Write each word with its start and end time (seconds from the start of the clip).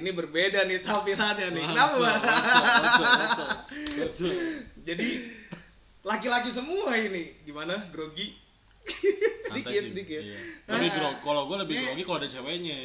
ini 0.00 0.10
berbeda 0.16 0.64
nih 0.64 0.80
tampilannya 0.80 1.46
nih. 1.52 1.64
Kenapa? 1.68 1.96
Jadi 4.88 5.08
laki-laki 6.02 6.50
semua 6.50 6.96
ini 6.96 7.36
gimana? 7.44 7.76
Grogi? 7.92 8.32
Santai 9.50 9.60
sedikit 9.66 9.82
sih, 9.82 9.90
sedikit. 9.92 10.22
iya. 10.24 10.38
Lebih 10.70 10.90
grog, 10.94 11.16
kalau 11.26 11.42
gue 11.50 11.56
lebih 11.66 11.76
grogi 11.82 12.02
kalau 12.06 12.18
ada 12.22 12.30
ceweknya. 12.30 12.78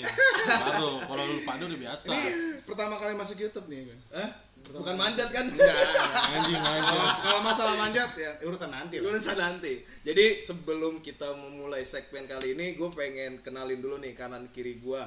Baru, 0.46 0.92
kalau 1.08 1.24
lu 1.24 1.42
pada 1.46 1.64
udah 1.66 1.80
biasa. 1.80 2.08
Ini 2.12 2.22
pertama 2.66 3.00
kali 3.00 3.14
masuk 3.16 3.38
YouTube 3.40 3.70
nih 3.70 3.94
kan. 3.94 4.00
Hah? 4.18 4.30
Bukan 4.66 4.96
manjat 4.98 5.30
kan? 5.30 5.46
Enggak. 5.46 5.78
Anjing. 6.34 6.58
Kalau 6.58 7.06
kalau 7.22 7.40
masalah 7.46 7.74
manjat 7.78 8.10
ya 8.18 8.32
urusan 8.42 8.74
nanti 8.74 8.98
lah. 8.98 9.14
Urusan 9.14 9.38
nanti. 9.38 9.74
Jadi 10.02 10.42
sebelum 10.42 11.06
kita 11.06 11.38
memulai 11.38 11.86
segmen 11.86 12.26
kali 12.26 12.58
ini, 12.58 12.74
gue 12.74 12.90
pengen 12.90 13.46
kenalin 13.46 13.78
dulu 13.78 14.02
nih 14.02 14.18
kanan 14.18 14.50
kiri 14.50 14.82
gue. 14.82 15.04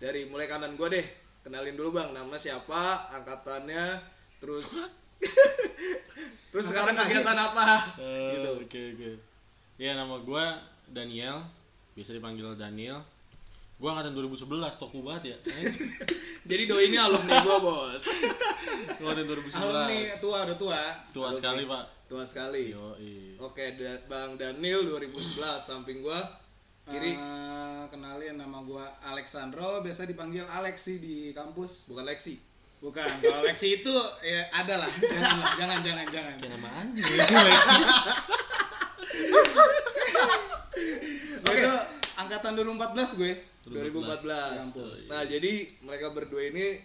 Dari 0.00 0.26
mulai 0.26 0.48
kanan 0.48 0.74
gue 0.80 0.88
deh, 0.98 1.06
kenalin 1.42 1.74
dulu 1.74 1.98
bang, 1.98 2.14
nama 2.14 2.38
siapa, 2.38 3.10
angkatannya, 3.12 3.98
terus 4.38 4.86
terus 6.50 6.66
sekarang 6.66 6.94
kegiatan 6.94 7.34
apa? 7.36 7.98
Eh, 7.98 8.38
gitu. 8.38 8.50
Oke 8.62 8.80
oke. 8.94 9.10
Ya 9.78 9.94
nama 9.94 10.18
gue 10.18 10.44
Daniel, 10.88 11.42
bisa 11.92 12.14
dipanggil 12.14 12.54
Daniel. 12.54 13.02
Gue 13.82 13.90
angkatan 13.90 14.14
2011, 14.14 14.46
toko 14.78 15.02
banget 15.02 15.34
ya. 15.34 15.38
Jadi 16.50 16.62
doi 16.70 16.86
ini 16.86 16.98
alumni 16.98 17.42
gue 17.42 17.56
bos. 17.58 18.02
Gue 18.98 19.08
angkatan 19.10 19.26
2011. 19.26 19.58
Alumni 19.58 19.98
tua 20.22 20.38
udah 20.46 20.56
tua. 20.56 20.80
Tua 21.10 21.26
Alumni. 21.26 21.38
sekali 21.38 21.62
pak. 21.66 21.84
Tua 22.06 22.22
sekali. 22.22 22.64
Yo 22.70 22.94
Oke, 23.42 23.74
Da- 23.74 24.02
Bang 24.06 24.38
Daniel 24.38 24.86
2011 24.86 25.42
samping 25.58 25.98
gue 25.98 26.18
kiri 26.84 27.12
Eh, 27.14 27.84
kenalin 27.88 28.34
nama 28.36 28.58
gua 28.60 28.82
Alexandro, 29.04 29.80
biasa 29.80 30.02
dipanggil 30.04 30.42
Alexi 30.44 30.98
di 30.98 31.14
kampus. 31.30 31.86
bukan 31.86 32.04
Lexi. 32.04 32.38
Bukan, 32.78 33.06
kalau 33.22 33.42
Alexi 33.42 33.78
itu 33.78 33.94
ya 34.20 34.50
ada 34.50 34.74
lah. 34.80 34.90
Jangan 34.90 35.36
lah, 35.38 35.52
jangan 35.54 35.78
jangan 35.80 36.06
jangan. 36.08 36.34
Kayak 36.36 36.50
nama 36.52 36.68
anjing 36.76 37.06
Lexi. 37.48 37.78
Oke, 41.42 41.62
angkatan 42.16 42.52
2014 42.56 43.18
gue. 43.18 43.32
2014. 43.62 44.58
kampus. 44.58 44.98
Nah, 45.06 45.22
jadi 45.22 45.52
mereka 45.80 46.10
berdua 46.10 46.42
ini 46.44 46.82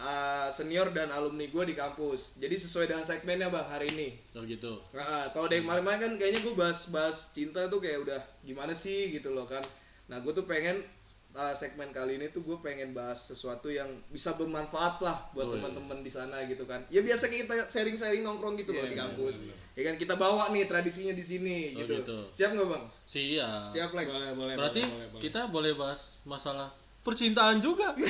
uh, 0.00 0.48
senior 0.48 0.88
dan 0.90 1.12
alumni 1.12 1.44
gue 1.44 1.64
di 1.66 1.76
kampus. 1.76 2.40
Jadi 2.40 2.56
sesuai 2.56 2.88
dengan 2.88 3.04
segmennya 3.04 3.48
bang 3.48 3.68
hari 3.68 3.86
ini. 3.92 4.08
Oh 4.32 4.42
gitu. 4.42 4.80
Nah, 4.90 5.28
kalau 5.30 5.46
dari 5.46 5.60
kemarin-kemarin 5.60 6.00
kan 6.00 6.12
kayaknya 6.16 6.40
gue 6.40 6.54
bahas-bahas 6.56 7.30
cinta 7.30 7.68
tuh 7.68 7.78
kayak 7.78 8.02
udah 8.02 8.20
gimana 8.40 8.72
sih 8.72 9.12
gitu 9.12 9.30
loh 9.30 9.44
kan. 9.44 9.60
Nah, 10.10 10.18
gue 10.18 10.32
tuh 10.32 10.42
pengen 10.42 10.74
uh, 11.32 11.54
segmen 11.54 11.94
kali 11.94 12.18
ini 12.18 12.34
tuh 12.34 12.42
gue 12.42 12.58
pengen 12.58 12.90
bahas 12.90 13.30
sesuatu 13.30 13.70
yang 13.70 13.86
bisa 14.10 14.34
bermanfaat 14.34 14.98
lah 14.98 15.30
buat 15.30 15.46
Oh, 15.46 15.54
iya. 15.54 15.62
teman-teman 15.62 16.02
di 16.02 16.10
sana 16.10 16.42
gitu 16.50 16.66
kan. 16.66 16.82
Ya 16.90 16.98
biasa 16.98 17.30
kita 17.30 17.70
sharing-sharing 17.70 18.26
nongkrong 18.26 18.58
gitu 18.58 18.74
loh 18.74 18.82
Iya, 18.82 18.90
di 18.90 18.96
benar, 18.98 19.14
kampus. 19.14 19.46
benar, 19.46 19.56
Ya 19.78 19.82
kan 19.86 19.94
kita 19.96 20.14
bawa 20.18 20.50
nih 20.50 20.66
tradisinya 20.66 21.14
di 21.14 21.22
sini 21.22 21.78
Oh, 21.78 21.86
gitu. 21.86 21.94
gitu. 22.02 22.18
Siap 22.34 22.50
nggak 22.52 22.68
bang? 22.68 22.84
Siap. 23.06 23.64
Siap 23.70 23.90
like. 23.94 24.10
Boleh, 24.10 24.30
boleh. 24.34 24.54
Berarti 24.58 24.82
boleh, 24.82 24.90
boleh, 24.90 25.08
boleh. 25.14 25.22
kita 25.22 25.40
boleh 25.46 25.72
bahas 25.78 26.18
masalah 26.26 26.74
percintaan 27.06 27.62
juga. 27.62 27.94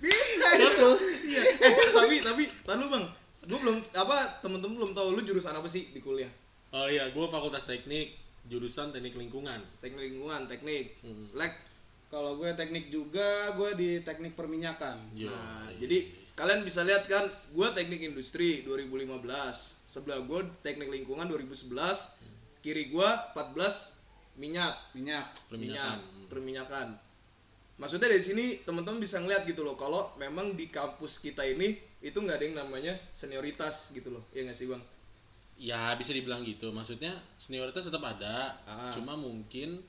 Bisa 0.00 0.46
itu. 0.56 0.90
iya. 1.28 1.42
Eh, 1.44 2.20
tapi 2.24 2.44
lalu 2.80 2.96
bang, 2.96 3.04
gue 3.44 3.58
belum 3.60 3.76
apa 3.92 4.40
temen-temen 4.40 4.72
belum 4.80 4.92
tahu 4.96 5.12
lu 5.12 5.20
jurusan 5.20 5.52
apa 5.52 5.68
sih 5.68 5.92
di 5.92 6.00
kuliah? 6.00 6.32
Oh 6.72 6.88
iya, 6.88 7.12
gue 7.12 7.26
fakultas 7.28 7.68
teknik, 7.68 8.16
jurusan 8.48 8.88
teknik 8.88 9.20
lingkungan. 9.20 9.60
Teknik 9.76 10.08
lingkungan, 10.08 10.48
teknik. 10.48 10.96
Hmm. 11.04 11.28
Lek. 11.36 11.52
Kalau 12.08 12.40
gue 12.40 12.48
teknik 12.56 12.88
juga, 12.88 13.52
gue 13.54 13.70
di 13.76 13.90
teknik 14.00 14.32
perminyakan. 14.32 15.12
Yo. 15.12 15.28
Nah, 15.28 15.68
jadi 15.76 16.08
kalian 16.34 16.64
bisa 16.64 16.82
lihat 16.82 17.04
kan, 17.04 17.28
gue 17.52 17.68
teknik 17.76 18.00
industri 18.00 18.64
2015, 18.64 19.20
sebelah 19.84 20.24
gue 20.24 20.40
teknik 20.64 20.88
lingkungan 20.90 21.28
2011, 21.28 21.70
kiri 22.64 22.88
gue 22.90 23.08
14 23.36 24.40
minyak, 24.40 24.74
Minyak. 24.96 25.26
Perminyakan. 25.52 25.98
minyak, 26.00 26.26
perminyakan. 26.32 26.86
Maksudnya 27.80 28.06
dari 28.06 28.20
sini 28.20 28.60
teman-teman 28.60 29.00
bisa 29.00 29.16
ngeliat 29.16 29.48
gitu 29.48 29.64
loh, 29.64 29.72
kalau 29.72 30.12
memang 30.14 30.52
di 30.52 30.68
kampus 30.68 31.16
kita 31.18 31.40
ini 31.42 31.72
itu 31.98 32.14
nggak 32.14 32.36
ada 32.36 32.44
yang 32.44 32.56
namanya 32.58 32.92
senioritas 33.10 33.88
gitu 33.90 34.12
loh, 34.12 34.20
ya 34.30 34.44
nggak 34.44 34.52
sih 34.54 34.68
bang? 34.68 34.82
Ya 35.56 35.92
bisa 35.96 36.12
dibilang 36.12 36.44
gitu. 36.44 36.68
Maksudnya 36.70 37.12
senioritas 37.36 37.88
tetap 37.88 38.00
ada, 38.02 38.52
Ah. 38.64 38.92
cuma 38.92 39.16
mungkin 39.16 39.80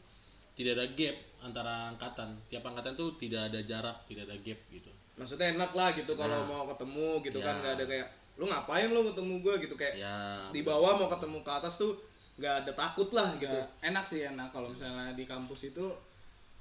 tidak 0.51 0.75
ada 0.75 0.87
gap 0.89 1.15
antara 1.41 1.73
angkatan. 1.89 2.35
Tiap 2.47 2.63
angkatan 2.63 2.95
tuh 2.95 3.15
tidak 3.15 3.47
ada 3.47 3.59
jarak, 3.61 4.03
tidak 4.05 4.23
ada 4.25 4.39
gap 4.39 4.59
gitu. 4.69 4.91
maksudnya 5.11 5.53
enak 5.53 5.75
lah 5.75 5.93
gitu 5.93 6.17
kalau 6.17 6.33
Nah. 6.33 6.47
mau 6.49 6.63
ketemu 6.65 7.21
gitu 7.21 7.37
Ya. 7.37 7.45
kan 7.45 7.55
nggak 7.61 7.73
ada 7.77 7.85
kayak 7.85 8.07
lu 8.39 8.47
ngapain 8.47 8.89
lu 8.89 9.05
ketemu 9.05 9.33
gue 9.37 9.53
gitu 9.61 9.75
kayak 9.75 9.93
Ya. 9.93 10.49
di 10.49 10.65
bawah 10.65 10.97
mau 10.97 11.05
ketemu 11.05 11.45
ke 11.45 11.51
atas 11.51 11.77
tuh 11.77 11.93
nggak 12.41 12.65
ada 12.65 12.71
takut 12.73 13.11
lah 13.13 13.29
gitu 13.37 13.53
Ya, 13.53 13.69
enak 13.85 14.01
sih 14.01 14.25
enak 14.25 14.49
kalau 14.49 14.71
misalnya 14.71 15.13
di 15.13 15.29
kampus 15.29 15.69
itu 15.69 15.85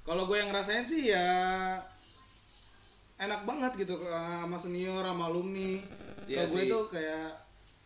kalau 0.01 0.25
gue 0.25 0.35
yang 0.35 0.49
ngerasain 0.49 0.83
sih 0.83 1.09
ya 1.09 1.27
enak 3.17 3.45
banget 3.45 3.71
gitu 3.77 3.95
eh, 3.97 4.11
sama 4.41 4.57
senior 4.57 5.01
sama 5.01 5.29
alumni 5.29 5.77
Iya 6.25 6.45
kalau 6.45 6.49
gue 6.49 6.57
sih. 6.57 6.67
itu 6.67 6.79
kayak 6.89 7.27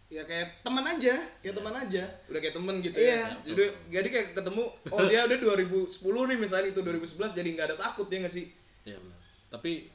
ya 0.06 0.22
kayak 0.22 0.62
teman 0.62 0.86
aja 0.86 1.16
kayak 1.42 1.56
teman 1.58 1.74
aja 1.74 2.04
udah 2.30 2.40
kayak 2.40 2.56
temen 2.56 2.76
gitu 2.78 2.96
Iya. 2.96 3.16
ya 3.16 3.28
jadi 3.44 3.64
jadi 3.90 4.08
kayak 4.08 4.28
ketemu 4.34 4.64
oh 4.86 5.02
dia 5.06 5.26
udah 5.26 5.38
2010 5.58 5.90
nih 6.30 6.38
misalnya 6.38 6.68
itu 6.70 6.80
2011 6.80 7.34
jadi 7.34 7.50
nggak 7.52 7.68
ada 7.74 7.78
takut 7.80 8.08
ya 8.08 8.20
nggak 8.22 8.32
sih 8.34 8.48
Ya 8.86 9.02
benar. 9.02 9.18
Tapi 9.50 9.90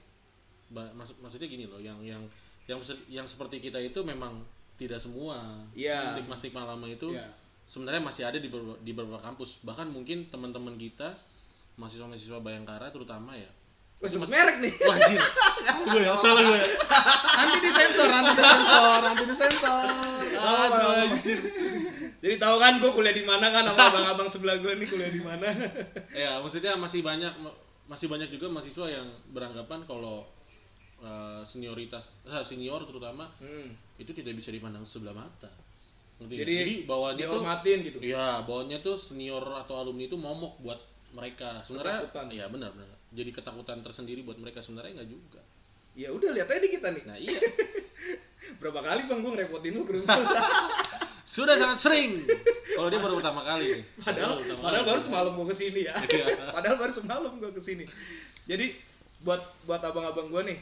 maksud 0.69 1.22
maksudnya 1.22 1.47
gini 1.47 1.62
loh, 1.62 1.78
yang 1.78 2.02
yang 2.02 2.19
yang 2.66 2.82
yang 3.06 3.22
seperti 3.22 3.62
kita 3.62 3.78
itu 3.78 4.02
memang 4.02 4.42
tidak 4.75 4.98
semua. 4.98 5.62
Iya. 5.70 6.10
Stigma-stigma 6.10 6.66
lama 6.66 6.91
itu 6.91 7.14
Iya. 7.14 7.31
sebenarnya 7.64 8.02
masih 8.02 8.26
ada 8.26 8.34
di 8.34 8.50
beberapa, 8.50 8.75
di 8.82 8.91
beberapa 8.91 9.22
kampus. 9.22 9.62
Bahkan 9.62 9.87
mungkin 9.87 10.26
teman-teman 10.26 10.75
kita 10.75 11.14
mahasiswa-mahasiswa 11.80 12.44
Bayangkara 12.44 12.92
terutama 12.92 13.32
ya. 13.32 13.48
Wah, 14.00 14.08
sebut 14.08 14.32
merek 14.32 14.64
nih 14.64 14.72
Wah, 14.88 14.96
anjir. 14.96 15.20
gue 15.92 16.00
ya, 16.00 16.16
salah 16.16 16.41
gue. 16.41 16.56
ya. 16.56 16.64
nanti 17.36 17.56
disensor 17.60 18.08
nanti 18.08 18.32
disensor 18.32 18.98
nanti 19.04 19.24
disensor 19.28 19.84
Aduh, 20.40 20.92
anjir. 21.04 21.38
jadi 22.24 22.34
tahu 22.40 22.56
kan 22.56 22.80
gue 22.80 22.88
kuliah 22.96 23.12
di 23.12 23.28
mana 23.28 23.52
kan 23.52 23.69
sama 23.69 23.92
abang-abang 23.92 24.24
sebelah 24.24 24.56
gue 24.56 24.72
nih 24.72 24.88
kuliah 24.88 25.12
di 25.12 25.20
mana 25.20 25.52
Ya, 26.16 26.40
maksudnya 26.40 26.80
masih 26.80 27.04
banyak 27.04 27.28
masih 27.92 28.08
banyak 28.08 28.32
juga 28.32 28.48
mahasiswa 28.48 28.88
yang 28.88 29.04
beranggapan 29.36 29.84
kalau 29.84 30.24
eh, 31.04 31.44
senioritas 31.44 32.16
eh, 32.24 32.40
senior 32.40 32.80
terutama 32.88 33.28
hmm. 33.36 34.00
itu 34.00 34.16
tidak 34.16 34.32
bisa 34.40 34.48
dipandang 34.48 34.88
sebelah 34.88 35.12
mata. 35.12 35.52
Jadi, 36.20 36.36
Jadi 36.36 36.74
bawaannya 36.84 37.24
tuh 37.24 37.40
gitu 37.84 37.98
Iya, 38.04 38.44
bawahnya 38.44 38.84
tuh 38.84 38.96
senior 38.96 39.40
atau 39.60 39.80
alumni 39.80 40.04
itu 40.04 40.20
momok 40.20 40.60
buat 40.60 40.80
mereka. 41.12 41.60
Sebenarnya 41.60 42.04
Ketakutan. 42.04 42.26
iya 42.31 42.47
benar 42.47 42.71
benar. 42.71 42.97
Jadi 43.10 43.31
ketakutan 43.31 43.78
tersendiri 43.81 44.21
buat 44.21 44.37
mereka 44.37 44.60
sebenarnya 44.60 44.97
enggak 44.97 45.10
juga. 45.10 45.43
ya 45.91 46.06
udah 46.09 46.31
lihat 46.31 46.47
aja 46.47 46.60
di 46.60 46.71
kita 46.71 46.88
nih 46.88 47.03
Nah, 47.03 47.19
iya. 47.19 47.34
berapa 48.62 48.78
kali 48.78 49.04
bang 49.04 49.20
gue 49.20 49.32
ngerepotin 49.32 49.72
lu 49.72 49.82
ke 49.82 49.93
rumah 49.94 50.16
Sudah 51.26 51.54
sangat 51.54 51.78
sering. 51.81 52.25
Kalau 52.70 52.88
dia 52.88 52.99
baru 52.99 53.19
pertama 53.19 53.43
kali 53.43 53.76
nih. 53.76 53.84
padahal 53.99 54.38
pertama 54.38 54.59
padahal 54.60 54.81
kali 54.81 54.88
baru 54.88 55.00
semalam 55.00 55.32
gue 55.34 55.47
ke 55.47 55.56
sini 55.56 55.81
ya 55.82 55.94
Iya. 56.00 56.26
padahal 56.56 56.76
baru 56.76 56.93
semalam 56.93 57.32
gue 57.37 57.50
ke 57.50 57.60
sini 57.60 57.84
jadi 58.44 58.66
buat 59.20 59.38
buat 59.65 59.82
abang-abang 59.82 60.31
gue 60.31 60.43
nih 60.47 60.59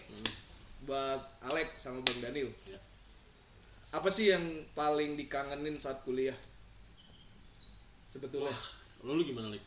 buat 0.83 1.23
Alex 1.45 1.69
sama 1.79 2.01
bang 2.01 2.19
Daniel 2.25 2.51
Ya. 2.65 2.81
apa 3.91 4.09
sih 4.09 4.29
yang 4.29 4.43
paling 4.73 5.15
dikangenin 5.15 5.77
saat 5.77 6.01
kuliah 6.03 6.37
sebetulnya 8.05 8.53
Lu, 8.99 9.15
lu 9.15 9.23
gimana, 9.23 9.47
Lik? 9.49 9.63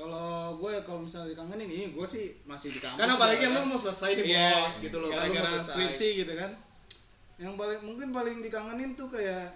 Kalau 0.00 0.56
gue 0.56 0.72
kalau 0.88 1.04
misalnya 1.04 1.36
dikangenin 1.36 1.68
nih 1.68 1.92
gue 1.92 2.06
sih 2.08 2.40
masih 2.48 2.72
di 2.72 2.80
kampus 2.80 3.04
kan 3.04 3.10
apalagi 3.12 3.44
ya, 3.44 3.52
lu 3.52 3.68
mau 3.68 3.76
selesai 3.76 4.16
nih 4.16 4.24
Iya, 4.32 4.48
bos 4.64 4.76
gitu 4.80 4.96
loh 4.96 5.12
kan 5.12 5.28
gara-gara 5.28 5.60
skripsi 5.60 6.08
gitu 6.24 6.32
kan. 6.40 6.50
Yang 7.36 7.54
paling 7.60 7.80
mungkin 7.84 8.08
paling 8.08 8.36
dikangenin 8.40 8.96
tuh 8.96 9.12
kayak 9.12 9.52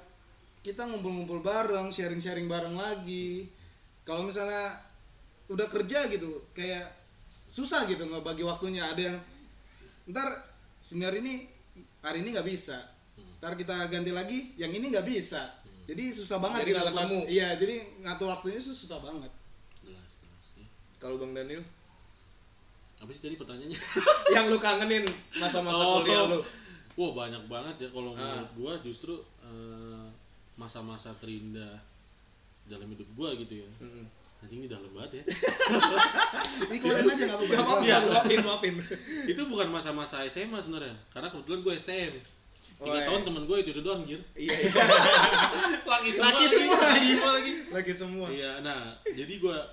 kita 0.61 0.85
ngumpul-ngumpul 0.85 1.41
bareng 1.41 1.89
sharing-sharing 1.89 2.45
bareng 2.45 2.77
lagi. 2.77 3.49
Kalau 4.05 4.21
misalnya 4.21 4.77
udah 5.49 5.65
kerja 5.73 6.13
gitu 6.13 6.45
kayak 6.53 6.93
susah 7.49 7.89
gitu 7.89 8.05
nggak 8.05 8.21
bagi 8.21 8.45
waktunya. 8.45 8.85
Ada 8.85 9.01
yang 9.01 9.19
ntar 10.13 10.29
senior 10.77 11.17
ini 11.17 11.49
hari 12.05 12.21
ini 12.21 12.37
nggak 12.37 12.49
bisa. 12.49 12.77
Ntar 13.41 13.57
kita 13.57 13.89
ganti 13.89 14.13
lagi 14.13 14.53
yang 14.61 14.77
ini 14.77 14.93
nggak 14.93 15.09
bisa. 15.09 15.41
Jadi 15.89 16.13
susah 16.13 16.37
banget 16.37 16.69
Jadi 16.69 16.73
ketemu. 16.81 17.21
iya 17.33 17.49
jadi 17.57 17.77
ngatur 18.05 18.29
waktunya 18.29 18.61
susah 18.61 19.01
banget. 19.01 19.33
Kalau 21.05 21.17
bang 21.19 21.33
Daniel 21.35 21.61
Apa 22.97 23.11
sih 23.11 23.21
tadi 23.21 23.37
pertanyaannya? 23.37 23.77
yang 24.35 24.49
lu 24.49 24.57
kangenin 24.57 25.05
masa-masa 25.37 25.77
Oh. 25.79 26.01
kuliah 26.01 26.25
lu 26.27 26.41
Wah, 26.95 27.11
banyak 27.13 27.45
banget 27.45 27.77
ya 27.77 27.89
kalau 27.91 28.15
Ah. 28.15 28.41
menurut 28.41 28.51
gua 28.55 28.73
justru 28.81 29.13
eh, 29.43 30.07
masa-masa 30.55 31.11
terindah 31.15 31.75
dalam 32.65 32.89
hidup 32.89 33.05
gua 33.13 33.35
gitu 33.35 33.61
ya. 33.61 33.69
Mm-mm. 33.77 34.07
Anjing 34.41 34.63
ini 34.63 34.69
dalam 34.71 34.89
banget 34.89 35.21
ya. 35.21 35.23
Ih, 36.73 36.79
keluarin 36.79 37.05
aja 37.05 37.25
nggak 37.27 37.37
apa-apa. 37.37 37.51
Gak 37.51 37.61
apa-apa, 37.61 37.85
Iya. 37.85 37.97
maafin, 38.07 38.41
maafin. 38.41 38.75
itu 39.31 39.43
bukan 39.45 39.69
masa-masa 39.69 40.23
SMA 40.25 40.57
sebenarnya 40.57 40.95
karena 41.11 41.29
kebetulan 41.29 41.61
gue 41.61 41.73
STM 41.77 42.15
tiga 42.75 42.87
Oh, 42.87 42.91
iya. 42.93 43.05
tahun 43.05 43.23
teman 43.23 43.43
gue 43.45 43.57
itu 43.57 43.71
udah 43.71 43.85
doang 43.85 44.01
anjir 44.01 44.21
Iya, 44.35 44.55
iya. 44.57 44.71
lagi 45.85 46.11
semua 46.11 46.27
Laki 46.29 46.43
lagi, 46.43 46.57
semua, 46.57 46.77
lagi 46.81 46.99
iya. 47.01 47.13
semua 47.13 47.31
lagi 47.33 47.53
Lagi 47.69 47.93
semua. 47.93 48.27
iya 48.29 48.51
nah 48.61 48.81
jadi 49.05 49.35
gue 49.37 49.57
uh, 49.57 49.65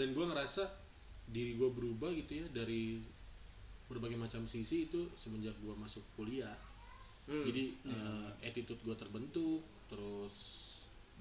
dan 0.00 0.16
gue 0.16 0.24
ngerasa 0.24 0.64
diri 1.30 1.60
gue 1.60 1.68
berubah 1.68 2.08
gitu 2.16 2.40
ya 2.40 2.46
dari 2.48 2.98
berbagai 3.86 4.16
macam 4.16 4.48
sisi 4.48 4.88
itu 4.88 5.12
semenjak 5.14 5.52
gue 5.60 5.74
masuk 5.76 6.02
kuliah 6.16 6.56
Hmm. 7.30 7.46
jadi 7.46 7.62
uh, 7.86 8.26
attitude 8.42 8.80
gue 8.82 8.96
terbentuk 8.98 9.62
terus 9.86 10.34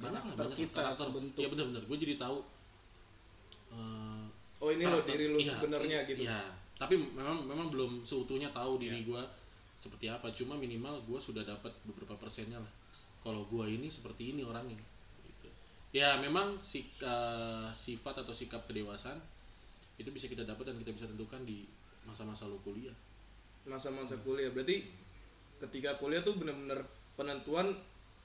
banyak 0.01 0.17
lah 0.17 0.33
Karakter 0.33 0.41
banyak 0.41 0.57
kita 0.57 0.79
karakter 0.81 1.05
terbentuk. 1.05 1.41
iya 1.43 1.49
benar-benar 1.53 1.83
gue 1.85 1.97
jadi 2.01 2.15
tahu 2.17 2.37
uh, 3.77 4.25
Oh 4.59 4.69
ini 4.75 4.83
lo 4.83 4.99
diri 5.07 5.31
lo 5.31 5.39
iya, 5.39 5.55
sebenarnya 5.55 5.97
gitu. 6.03 6.27
Iya, 6.27 6.51
tapi 6.75 6.99
memang 6.99 7.47
memang 7.47 7.71
belum 7.71 8.03
seutuhnya 8.03 8.51
tahu 8.51 8.75
diri 8.75 9.07
gua 9.07 9.23
seperti 9.79 10.11
apa. 10.11 10.35
Cuma 10.35 10.59
minimal 10.59 10.99
gua 11.07 11.15
sudah 11.15 11.47
dapat 11.47 11.71
beberapa 11.87 12.19
persennya 12.19 12.59
lah. 12.59 12.73
Kalau 13.23 13.47
gua 13.47 13.71
ini 13.71 13.87
seperti 13.87 14.35
ini 14.35 14.43
orangnya. 14.43 14.75
Gitu. 15.89 16.05
Ya 16.05 16.21
memang 16.21 16.61
sik, 16.61 17.01
eh, 17.01 17.69
sifat 17.73 18.21
atau 18.21 18.33
sikap 18.33 18.65
kedewasaan 18.69 19.17
itu 19.97 20.09
bisa 20.13 20.29
kita 20.29 20.45
dapat 20.45 20.69
dan 20.69 20.77
kita 20.79 20.93
bisa 20.93 21.09
tentukan 21.09 21.41
di 21.43 21.65
masa-masa 22.05 22.45
lu 22.45 22.61
kuliah. 22.61 22.93
Masa-masa 23.65 24.15
kuliah 24.21 24.53
berarti 24.53 24.85
ketika 25.59 25.97
kuliah 25.99 26.23
tuh 26.23 26.37
bener-bener 26.39 26.85
penentuan 27.19 27.67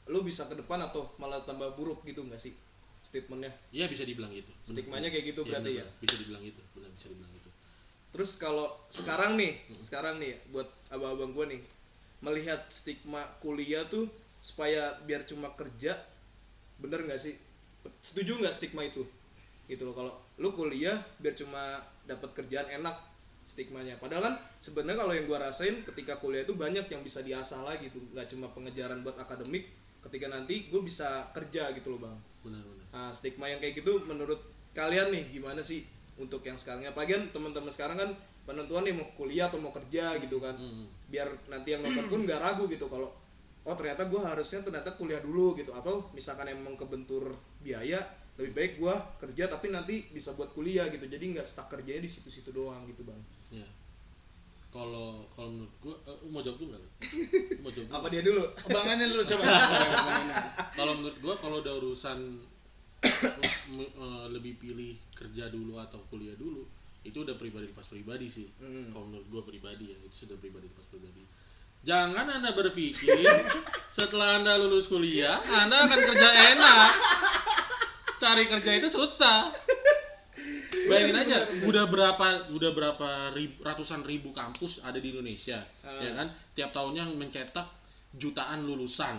lo 0.07 0.21
bisa 0.21 0.45
ke 0.47 0.55
depan 0.55 0.79
atau 0.85 1.09
malah 1.17 1.41
tambah 1.43 1.75
buruk 1.75 2.05
gitu 2.05 2.23
nggak 2.23 2.39
sih 2.39 2.53
statementnya? 3.01 3.51
Iya 3.73 3.89
bisa 3.89 4.05
dibilang 4.05 4.31
gitu. 4.31 4.53
Benar. 4.53 4.69
Stigmanya 4.69 5.09
kayak 5.11 5.25
gitu 5.35 5.41
Iya, 5.43 5.51
berarti 5.51 5.71
benar, 5.75 5.89
ya. 5.89 6.01
Bisa 6.05 6.15
dibilang 6.21 6.45
itu, 6.45 6.61
benar 6.77 6.91
bisa 6.93 7.07
dibilang 7.09 7.33
itu. 7.33 7.51
Terus 8.15 8.31
kalau 8.39 8.69
sekarang 8.93 9.35
nih, 9.35 9.53
sekarang 9.81 10.23
nih 10.23 10.39
buat 10.55 10.69
abang-abang 10.95 11.35
gue 11.35 11.47
nih 11.59 11.63
melihat 12.23 12.61
stigma 12.71 13.27
kuliah 13.43 13.83
tuh 13.91 14.07
supaya 14.39 14.95
biar 15.03 15.27
cuma 15.27 15.51
kerja, 15.59 15.99
bener 16.79 17.03
nggak 17.09 17.19
sih? 17.19 17.35
Setuju 18.01 18.41
nggak 18.41 18.55
stigma 18.55 18.85
itu? 18.87 19.05
Gitu 19.69 19.83
loh 19.85 19.97
kalau 19.97 20.13
lu 20.41 20.53
kuliah 20.53 20.97
biar 21.21 21.33
cuma 21.37 21.81
dapat 22.05 22.33
kerjaan 22.37 22.69
enak 22.69 22.97
stigmanya. 23.45 24.01
Padahal 24.01 24.33
kan 24.33 24.35
sebenarnya 24.61 25.05
kalau 25.05 25.13
yang 25.13 25.27
gua 25.29 25.39
rasain 25.49 25.85
ketika 25.85 26.17
kuliah 26.19 26.43
itu 26.49 26.57
banyak 26.57 26.89
yang 26.89 27.03
bisa 27.05 27.21
diasah 27.21 27.61
lagi 27.65 27.93
tuh, 27.93 28.01
nggak 28.17 28.29
cuma 28.33 28.49
pengejaran 28.53 29.05
buat 29.05 29.17
akademik. 29.21 29.69
Ketika 30.05 30.29
nanti 30.29 30.69
gue 30.69 30.85
bisa 30.85 31.33
kerja 31.33 31.73
gitu 31.73 31.97
loh 31.97 32.05
bang. 32.05 32.17
Benar-benar. 32.45 32.87
Nah, 32.93 33.09
stigma 33.09 33.49
yang 33.49 33.57
kayak 33.57 33.81
gitu 33.81 34.05
menurut 34.05 34.37
kalian 34.77 35.09
nih 35.09 35.33
gimana 35.33 35.65
sih 35.65 35.81
untuk 36.21 36.45
yang 36.45 36.61
sekarang? 36.61 36.85
Apalagi 36.85 37.17
kan 37.17 37.25
teman-teman 37.33 37.73
sekarang 37.73 37.97
kan 37.97 38.11
penentuan 38.45 38.85
nih 38.85 38.93
mau 38.93 39.09
kuliah 39.17 39.49
atau 39.49 39.57
mau 39.65 39.73
kerja 39.73 40.21
gitu 40.21 40.45
kan. 40.45 40.53
Hmm. 40.61 40.85
Biar 41.09 41.33
nanti 41.49 41.73
yang 41.73 41.81
nonton 41.81 42.05
pun 42.05 42.21
nggak 42.21 42.37
ragu 42.37 42.69
gitu 42.69 42.85
kalau 42.93 43.09
oh 43.65 43.75
ternyata 43.81 44.05
gue 44.13 44.21
harusnya 44.21 44.61
ternyata 44.61 44.93
kuliah 45.01 45.25
dulu 45.25 45.57
gitu 45.57 45.73
atau 45.73 46.13
misalkan 46.13 46.53
emang 46.53 46.77
kebentur 46.77 47.33
biaya 47.65 47.99
lebih 48.35 48.53
baik 48.53 48.73
gue 48.77 48.95
kerja 49.23 49.47
tapi 49.47 49.71
nanti 49.71 50.11
bisa 50.11 50.35
buat 50.35 50.53
kuliah 50.53 50.91
gitu 50.91 51.07
jadi 51.07 51.23
nggak 51.33 51.47
stuck 51.47 51.67
kerjanya 51.67 52.03
di 52.03 52.11
situ-situ 52.11 52.51
doang 52.51 52.85
gitu 52.87 53.03
bang 53.03 53.19
Ya. 53.55 53.67
Kalau 54.69 55.23
kalau 55.31 55.55
menurut 55.55 55.75
gua 55.79 55.95
eh, 56.03 56.19
mau 56.27 56.43
jawab 56.43 56.59
dulu 56.59 56.75
nggak? 56.75 56.83
Mau 57.63 57.71
jawab 57.71 57.87
dulu 57.87 57.95
apa 57.95 58.07
dia 58.11 58.23
dulu 58.27 58.43
Bangannya 58.67 59.07
dulu 59.07 59.23
coba. 59.23 59.45
Kalau 60.75 60.93
menurut 60.99 61.19
gua 61.23 61.35
kalau 61.39 61.57
udah 61.63 61.75
urusan 61.79 62.19
eh, 63.07 64.27
lebih 64.35 64.59
pilih 64.59 64.99
kerja 65.15 65.47
dulu 65.47 65.79
atau 65.79 66.03
kuliah 66.11 66.35
dulu 66.35 66.67
itu 67.05 67.21
udah 67.21 67.37
pribadi 67.37 67.69
pas 67.71 67.85
pribadi 67.87 68.27
sih 68.27 68.49
Hmm. 68.59 68.91
kalau 68.91 69.07
menurut 69.07 69.27
gua 69.31 69.43
pribadi 69.45 69.93
ya 69.93 69.99
itu 70.03 70.27
sudah 70.27 70.41
pribadi 70.41 70.67
pas 70.73 70.89
pribadi 70.89 71.23
jangan 71.85 72.27
anda 72.27 72.51
berpikir 72.51 73.13
setelah 73.93 74.41
anda 74.41 74.57
lulus 74.57 74.89
kuliah 74.89 75.37
anda 75.45 75.85
akan 75.85 76.01
kerja 76.01 76.29
enak 76.57 76.91
cari 78.21 78.45
kerja 78.47 78.71
itu 78.77 78.89
susah. 78.91 79.51
Bayangin 80.85 81.17
aja 81.17 81.39
udah 81.65 81.89
berapa 81.89 82.53
udah 82.53 82.71
berapa 82.77 83.09
rib- 83.33 83.61
ratusan 83.65 84.05
ribu 84.05 84.35
kampus 84.37 84.85
ada 84.85 85.01
di 85.01 85.15
Indonesia 85.15 85.57
ya 85.81 86.13
kan? 86.13 86.29
Tiap 86.53 86.71
tahunnya 86.75 87.09
mencetak 87.17 87.65
jutaan 88.19 88.69
lulusan. 88.69 89.17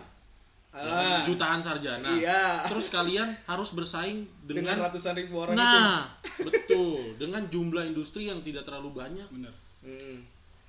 Ya 0.76 0.92
kan? 0.92 1.24
jutaan 1.24 1.64
sarjana. 1.64 2.20
Iya. 2.20 2.68
Terus 2.68 2.92
kalian 2.92 3.32
harus 3.48 3.72
bersaing 3.72 4.28
dengan 4.44 4.76
dengan, 4.76 4.92
ratusan 4.92 5.16
ribu 5.16 5.40
orang 5.40 5.56
itu. 5.56 5.64
nah 5.64 5.96
betul. 6.44 7.16
Dengan 7.16 7.48
jumlah 7.48 7.88
industri 7.88 8.28
yang 8.28 8.44
tidak 8.44 8.68
terlalu 8.68 8.92
banyak. 8.92 9.28
Bener. 9.32 9.54
Hmm. 9.86 10.26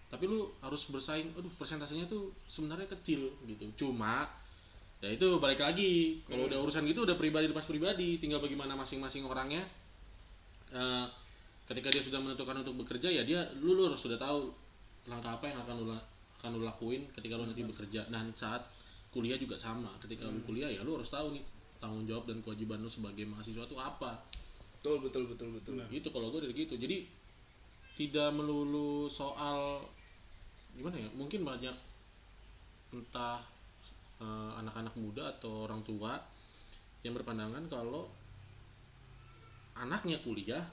tapi 0.06 0.30
lu 0.30 0.46
harus 0.62 0.86
bersaing. 0.86 1.34
Aduh 1.34 1.50
persentasenya 1.58 2.06
tuh 2.06 2.30
sebenarnya 2.38 2.86
kecil 2.86 3.26
gitu. 3.50 3.66
Cuma 3.74 4.30
ya 4.96 5.12
itu 5.12 5.28
balik 5.36 5.60
lagi 5.60 6.24
kalau 6.24 6.48
udah 6.48 6.56
urusan 6.64 6.88
gitu 6.88 7.04
udah 7.04 7.20
pribadi 7.20 7.52
lepas 7.52 7.68
pribadi 7.68 8.16
tinggal 8.16 8.40
bagaimana 8.40 8.72
masing-masing 8.78 9.28
orangnya. 9.28 9.62
Eh, 10.72 11.06
ketika 11.66 11.90
dia 11.90 12.02
sudah 12.02 12.22
menentukan 12.22 12.62
untuk 12.62 12.86
bekerja 12.86 13.10
ya 13.10 13.22
dia 13.26 13.44
lu, 13.60 13.74
lu 13.74 13.90
harus 13.90 14.00
sudah 14.00 14.16
tahu 14.16 14.50
langkah 15.06 15.36
apa 15.38 15.50
yang 15.50 15.58
akan 15.62 15.74
lu 15.82 15.86
akan 16.40 16.48
lu 16.56 16.62
lakuin 16.64 17.06
ketika 17.12 17.36
lu 17.36 17.44
nanti 17.44 17.62
bekerja. 17.62 18.08
Dan 18.08 18.32
saat 18.32 18.64
kuliah 19.12 19.36
juga 19.36 19.60
sama 19.60 19.92
ketika 20.00 20.26
lu 20.26 20.40
kuliah 20.48 20.72
ya 20.72 20.80
lu 20.82 20.96
harus 20.96 21.12
tahu 21.12 21.36
nih 21.36 21.44
tanggung 21.76 22.08
jawab 22.08 22.24
dan 22.24 22.40
kewajiban 22.40 22.80
lu 22.80 22.90
sebagai 22.90 23.28
mahasiswa 23.28 23.68
itu 23.68 23.76
apa. 23.76 24.16
Betul 24.80 25.02
betul 25.04 25.28
betul 25.28 25.48
betul. 25.54 25.74
Gitu 25.92 26.08
kalau 26.08 26.32
gue 26.32 26.40
dari 26.46 26.54
gitu. 26.56 26.74
Jadi 26.78 27.06
tidak 27.96 28.28
melulu 28.36 29.08
soal 29.08 29.80
gimana 30.76 31.00
ya 31.00 31.08
mungkin 31.16 31.40
banyak 31.40 31.72
entah 32.92 33.40
eh, 34.20 34.50
anak-anak 34.60 34.94
muda 34.96 35.36
atau 35.36 35.68
orang 35.68 35.80
tua 35.84 36.16
yang 37.04 37.14
berpandangan 37.14 37.64
kalau 37.70 38.08
anaknya 39.76 40.18
kuliah 40.24 40.64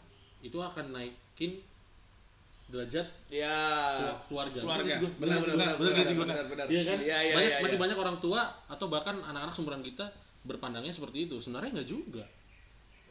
itu 0.44 0.56
akan 0.60 0.96
naikin 0.96 1.60
derajat 2.72 3.08
ya 3.28 3.52
kelu- 4.00 4.20
keluarga. 4.32 4.60
Keluarga. 4.64 4.94
Benar, 5.20 5.40
benar, 5.40 5.40
benar, 5.44 5.76
benar, 5.78 6.16
benar, 6.16 6.46
benar. 6.48 6.66
Iya 6.72 6.82
kan? 6.88 6.98
Iya, 7.04 7.18
iya, 7.20 7.34
banyak 7.36 7.52
iya, 7.52 7.64
masih 7.64 7.78
iya. 7.78 7.84
banyak 7.84 7.98
orang 8.00 8.18
tua 8.24 8.42
atau 8.72 8.88
bahkan 8.88 9.16
anak-anak 9.20 9.54
seumuran 9.54 9.84
kita 9.84 10.08
berpandangnya 10.48 10.96
seperti 10.96 11.28
itu. 11.28 11.36
Sebenarnya 11.44 11.80
nggak 11.80 11.90
juga. 11.90 12.24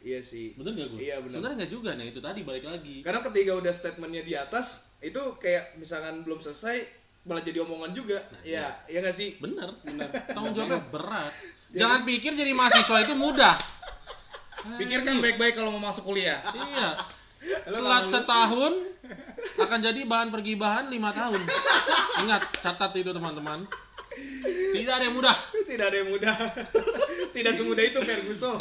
Iya 0.03 0.19
sih. 0.19 0.57
Bener 0.59 0.73
nggak 0.75 0.87
gue 0.93 0.99
Iya, 0.99 1.15
benar. 1.21 1.31
sebenarnya 1.31 1.57
nggak 1.63 1.71
juga. 1.71 1.89
Nah 1.95 2.05
itu 2.09 2.19
tadi 2.19 2.39
balik 2.43 2.65
lagi. 2.65 2.95
Karena 3.05 3.21
ketika 3.23 3.51
udah 3.55 3.73
statementnya 3.73 4.23
di 4.25 4.33
atas 4.35 4.97
itu 4.99 5.21
kayak 5.37 5.77
misalkan 5.77 6.25
belum 6.25 6.41
selesai 6.41 7.02
malah 7.23 7.39
jadi 7.39 7.63
omongan 7.63 7.95
juga 7.95 8.19
ya 8.43 8.67
ya 8.91 8.99
nggak 8.99 9.15
sih 9.15 9.39
Bener, 9.39 9.71
bener. 9.87 10.11
Tanggung 10.31 10.51
jawabnya 10.51 10.83
berat. 10.91 11.33
Jangan 11.73 12.03
pikir 12.03 12.35
jadi 12.35 12.51
mahasiswa 12.51 12.97
itu 13.03 13.15
mudah. 13.15 13.55
Pikirkan 14.79 15.19
baik-baik 15.19 15.59
kalau 15.59 15.75
mau 15.75 15.91
masuk 15.91 16.07
kuliah. 16.07 16.39
Iya. 16.51 16.89
Telat 17.67 18.07
setahun 18.07 18.73
akan 19.59 19.79
jadi 19.83 20.07
bahan 20.07 20.31
pergibahan 20.31 20.87
lima 20.87 21.11
tahun. 21.11 21.39
Ingat, 22.23 22.41
catat 22.63 22.95
itu 22.95 23.11
teman-teman. 23.11 23.67
Tidak 24.73 24.93
ada 24.93 25.03
yang 25.05 25.15
mudah. 25.17 25.35
tidak 25.65 25.85
ada 25.89 25.97
yang 26.05 26.09
mudah 26.13 26.35
tidak 27.35 27.53
semudah 27.57 27.81
itu 27.81 27.99
Ferguson 28.05 28.57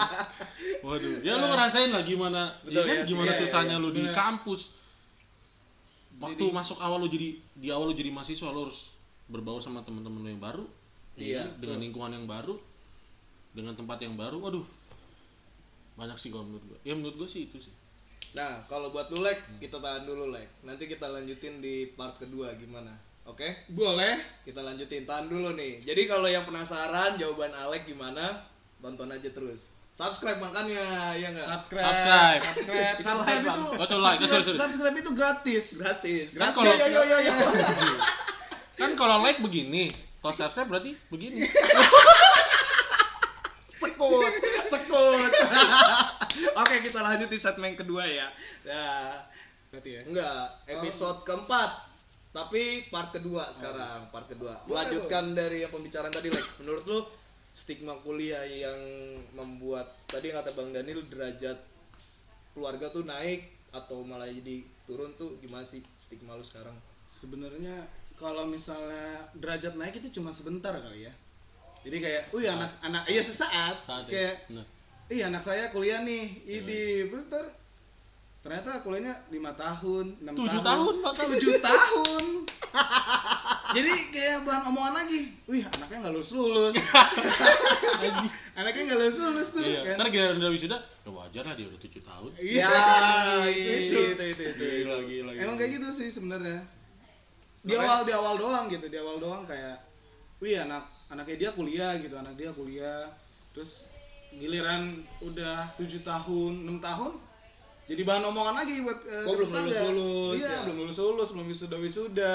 Waduh, 0.84 1.24
ya 1.24 1.40
lu 1.40 1.46
ngerasain 1.48 1.90
lah 1.90 2.04
gimana, 2.04 2.60
Betul, 2.60 2.76
ya 2.76 2.82
kan? 2.84 2.96
ya, 3.00 3.02
gimana 3.08 3.30
iya, 3.32 3.34
iya, 3.34 3.42
susahnya 3.42 3.76
iya. 3.80 3.82
lu 3.82 3.90
di 3.90 4.04
kampus. 4.12 4.76
Waktu 6.16 6.44
masuk 6.48 6.80
awal 6.80 7.02
lu 7.02 7.08
jadi 7.08 7.36
di 7.52 7.68
awal 7.68 7.92
lu 7.92 7.96
jadi 7.96 8.08
mahasiswa 8.08 8.48
lu 8.48 8.68
harus 8.68 8.92
berbaur 9.28 9.60
sama 9.60 9.84
teman-teman 9.84 10.24
lu 10.24 10.28
yang 10.32 10.40
baru. 10.40 10.64
Iya, 11.16 11.44
ya 11.48 11.56
dengan 11.56 11.80
lingkungan 11.80 12.12
yang 12.12 12.26
baru, 12.28 12.60
dengan 13.56 13.72
tempat 13.72 14.04
yang 14.04 14.16
baru. 14.16 14.36
Waduh. 14.40 14.66
Banyak 15.96 16.16
sih 16.20 16.28
kalau 16.28 16.44
menurut 16.44 16.64
gua. 16.68 16.78
Ya 16.84 16.92
menurut 16.92 17.16
gua 17.16 17.28
sih 17.28 17.48
itu 17.48 17.56
sih. 17.60 17.72
nah 18.36 18.60
kalau 18.68 18.92
buat 18.92 19.08
lu 19.08 19.24
like 19.24 19.40
kita 19.62 19.80
tahan 19.80 20.04
dulu 20.04 20.28
like 20.28 20.50
nanti 20.60 20.84
kita 20.84 21.08
lanjutin 21.08 21.56
di 21.62 21.88
part 21.96 22.20
kedua 22.20 22.52
gimana 22.58 22.92
oke 23.24 23.72
Boleh. 23.72 24.20
kita 24.44 24.60
lanjutin 24.60 25.08
tahan 25.08 25.30
dulu 25.32 25.56
nih 25.56 25.80
jadi 25.80 26.04
kalau 26.04 26.28
yang 26.28 26.44
penasaran 26.44 27.16
jawaban 27.16 27.54
Alek 27.56 27.88
gimana 27.88 28.44
tonton 28.82 29.08
aja 29.08 29.30
terus 29.32 29.72
subscribe 29.96 30.36
makanya 30.36 30.84
ya 31.16 31.32
nggak 31.32 31.46
Subscribe. 31.48 31.80
Subscribe. 31.82 32.40
Subscribe. 32.44 32.94
Itu 32.94 33.08
Subscribe. 33.08 33.44
Oh, 33.80 33.86
tuh 33.86 33.96
like. 33.96 34.20
subscribe, 34.20 34.28
Sorry, 34.28 34.44
sorry. 34.46 34.58
subscribe 34.60 34.96
itu 34.98 35.10
gratis. 35.10 35.64
gratis 35.80 36.26
Kan 36.34 36.52
Yo, 36.52 36.54
kalau- 36.54 36.76
yo 36.76 36.86
yo 36.86 37.02
yo 37.02 37.18
yo 37.24 37.32
Kan 38.76 38.92
kalau 38.92 39.24
like 39.24 39.40
begini, 39.40 39.88
kalau 40.20 40.36
subscribe 40.36 40.68
berarti 40.68 40.92
begini. 41.08 41.48
sekut 43.76 44.32
sekut 44.68 45.32
oke 46.60 46.74
kita 46.80 46.98
lanjut 46.98 47.28
di 47.28 47.36
segmen 47.36 47.72
kedua 47.72 48.04
ya 48.04 48.28
nah 48.64 49.20
Berarti 49.68 49.90
ya. 49.90 50.00
enggak 50.02 50.40
episode 50.66 51.20
keempat 51.22 51.70
tapi 52.30 52.88
part 52.88 53.12
kedua 53.12 53.48
sekarang 53.50 54.08
part 54.08 54.24
kedua 54.26 54.56
Boleh, 54.62 54.80
melanjutkan 54.80 55.32
dari 55.32 55.60
yang 55.60 55.72
pembicaraan 55.72 56.08
tadi 56.08 56.28
like 56.28 56.48
menurut 56.56 56.84
lu 56.84 57.04
stigma 57.56 57.96
kuliah 58.04 58.44
yang 58.44 58.76
membuat 59.32 59.96
tadi 60.04 60.28
yang 60.28 60.44
kata 60.44 60.52
bang 60.52 60.76
Daniel 60.76 61.00
derajat 61.08 61.56
keluarga 62.52 62.92
tuh 62.92 63.08
naik 63.08 63.48
atau 63.72 64.04
malah 64.04 64.28
jadi 64.28 64.60
turun 64.84 65.16
tuh 65.16 65.40
gimana 65.40 65.64
sih 65.64 65.80
stigma 65.96 66.36
lu 66.36 66.44
sekarang? 66.44 66.76
Sebenarnya 67.08 67.88
kalau 68.20 68.44
misalnya 68.44 69.32
derajat 69.32 69.72
naik 69.80 69.96
itu 70.04 70.20
cuma 70.20 70.36
sebentar 70.36 70.76
kali 70.76 71.08
ya. 71.08 71.12
Jadi 71.80 71.96
kayak 71.96 72.22
wih 72.36 72.44
anak 72.44 72.76
anak 72.84 73.08
iya 73.08 73.24
sesaat. 73.24 73.80
Saat 73.80 74.12
ya. 74.12 74.12
kayak 74.12 74.36
ih 75.08 75.24
anak 75.24 75.40
saya 75.40 75.72
kuliah 75.72 76.04
nih 76.04 76.44
idi 76.44 77.08
bentar 77.08 77.46
ternyata 78.46 78.78
kuliahnya 78.80 79.10
lima 79.34 79.50
tahun 79.58 80.22
enam 80.22 80.38
Tujuh 80.38 80.62
tahun, 80.62 80.94
Pak. 81.02 81.12
tujuh 81.18 81.58
tahun. 81.58 82.24
Jadi 83.74 83.92
kayak 84.14 84.46
bahan 84.46 84.62
omongan 84.70 84.94
lagi. 85.02 85.34
Wih 85.50 85.66
anaknya 85.66 86.06
nggak 86.06 86.14
lulus 86.14 86.30
lulus 86.30 86.74
anaknya 88.58 88.82
nggak 88.86 88.98
lulus 89.02 89.16
lulus 89.18 89.48
tuh 89.50 89.66
Iya. 89.66 89.80
kan. 89.82 89.94
Ntar 89.98 90.08
giliran 90.14 90.36
udah 90.38 90.50
wisuda, 90.54 90.78
ya 90.78 91.10
wajar 91.10 91.42
lah 91.42 91.54
dia 91.58 91.66
udah 91.66 91.80
tujuh 91.82 92.02
tahun. 92.06 92.30
iya 92.38 92.70
itu 93.50 93.66
itu, 93.74 93.98
itu. 94.14 94.22
itu 94.30 94.42
itu, 94.46 94.64
Gila, 94.86 94.96
gila, 95.02 95.30
gila. 95.34 95.42
emang 95.42 95.56
kayak 95.58 95.70
gitu 95.82 95.88
sih 95.90 96.08
sebenarnya. 96.08 96.62
Di 97.66 97.74
awal 97.74 98.06
di 98.06 98.12
awal 98.14 98.38
doang 98.38 98.70
gitu 98.70 98.86
di 98.86 98.94
awal 98.94 99.18
doang 99.18 99.42
kayak 99.42 99.82
wih 100.38 100.54
anak 100.54 100.86
anaknya 101.10 101.34
dia 101.36 101.50
kuliah 101.50 101.98
gitu 101.98 102.14
anak 102.14 102.38
dia 102.38 102.54
kuliah. 102.54 103.10
Terus 103.50 103.90
giliran 104.30 105.02
udah 105.18 105.74
tujuh 105.74 106.06
tahun 106.06 106.62
enam 106.62 106.78
tahun 106.78 107.25
jadi 107.86 108.02
bahan 108.02 108.24
omongan 108.26 108.54
lagi 108.58 108.82
buat 108.82 108.98
eh, 109.06 109.24
Oh, 109.24 109.34
belum 109.38 109.48
tetangga. 109.48 109.70
lulus-lulus, 109.70 110.34
iya 110.36 110.50
ya. 110.50 110.58
belum 110.66 110.76
lulus 110.82 110.98
lulus 110.98 111.28
belum 111.30 111.46
wisuda 111.46 111.76
wisuda 111.78 112.34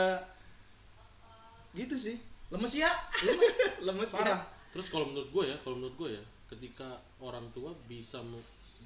gitu 1.72 1.96
sih 1.96 2.18
lemes 2.50 2.74
ya 2.76 2.92
lemes 3.24 3.56
lemes 3.88 4.12
parah 4.12 4.42
Terus 4.72 4.88
kalau 4.88 5.04
menurut 5.04 5.28
gue 5.36 5.52
ya, 5.52 5.56
kalau 5.68 5.76
menurut 5.76 6.00
gue 6.00 6.10
ya, 6.16 6.24
ketika 6.48 6.96
orang 7.20 7.44
tua 7.52 7.76
bisa 7.92 8.24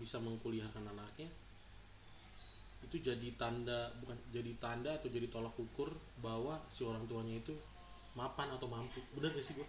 bisa 0.01 0.17
mengkuliahkan 0.17 0.81
anaknya, 0.81 1.29
itu 2.81 2.97
jadi 3.05 3.29
tanda 3.37 3.93
bukan 4.01 4.17
jadi 4.33 4.49
tanda 4.57 4.97
atau 4.97 5.13
jadi 5.13 5.29
tolak 5.29 5.53
ukur 5.53 5.93
bahwa 6.25 6.57
si 6.73 6.81
orang 6.81 7.05
tuanya 7.05 7.37
itu 7.37 7.53
mapan 8.17 8.49
atau 8.49 8.65
mampu. 8.65 8.97
Bener 9.13 9.29
gak 9.37 9.45
sih 9.45 9.53
gue? 9.53 9.67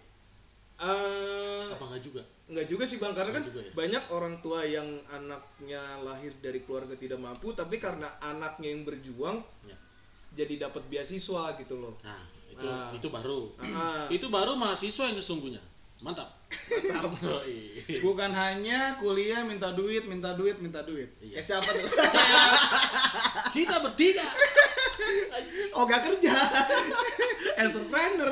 Eh, 0.76 1.64
Apa 1.72 1.84
enggak 1.88 2.02
juga? 2.02 2.22
Enggak 2.46 2.66
juga 2.66 2.84
sih 2.84 2.96
bang, 2.96 3.10
karena 3.10 3.32
kan 3.32 3.40
Nggak 3.40 3.48
juga 3.48 3.60
ya? 3.60 3.72
banyak 3.72 4.04
orang 4.08 4.34
tua 4.38 4.60
yang 4.62 4.84
anaknya 5.08 5.82
lahir 6.00 6.36
dari 6.38 6.60
keluarga 6.60 6.92
tidak 6.94 7.16
mampu, 7.16 7.50
tapi 7.50 7.76
karena 7.76 8.12
anaknya 8.20 8.68
yang 8.70 8.82
berjuang, 8.82 9.40
Ya. 9.62 9.76
jadi 10.34 10.68
dapat 10.68 10.84
beasiswa 10.86 11.56
gitu 11.56 11.74
loh. 11.76 11.96
Nah, 12.02 12.20
itu 12.46 12.66
Ah. 12.66 12.92
itu 12.92 13.08
baru. 13.08 13.56
Ah, 13.58 14.04
Itu 14.08 14.28
baru 14.28 14.52
mahasiswa 14.52 15.04
yang 15.06 15.16
sesungguhnya. 15.16 15.64
Mantap. 15.98 16.28
Oh, 17.26 17.40
iya. 17.42 17.98
bukan 17.98 18.30
hanya 18.30 18.94
kuliah 18.96 19.42
minta 19.42 19.72
duit 19.72 20.04
minta 20.04 20.30
duit 20.32 20.54
minta 20.56 20.78
duit 20.80 21.08
Iya. 21.18 21.40
kayak 21.40 21.46
siapa 21.48 21.66
tuh? 21.66 21.88
Kita 23.56 23.80
bertiga. 23.80 24.22
oh 25.72 25.82
gak 25.84 26.04
kerja, 26.04 26.32
entrepreneur. 27.64 28.30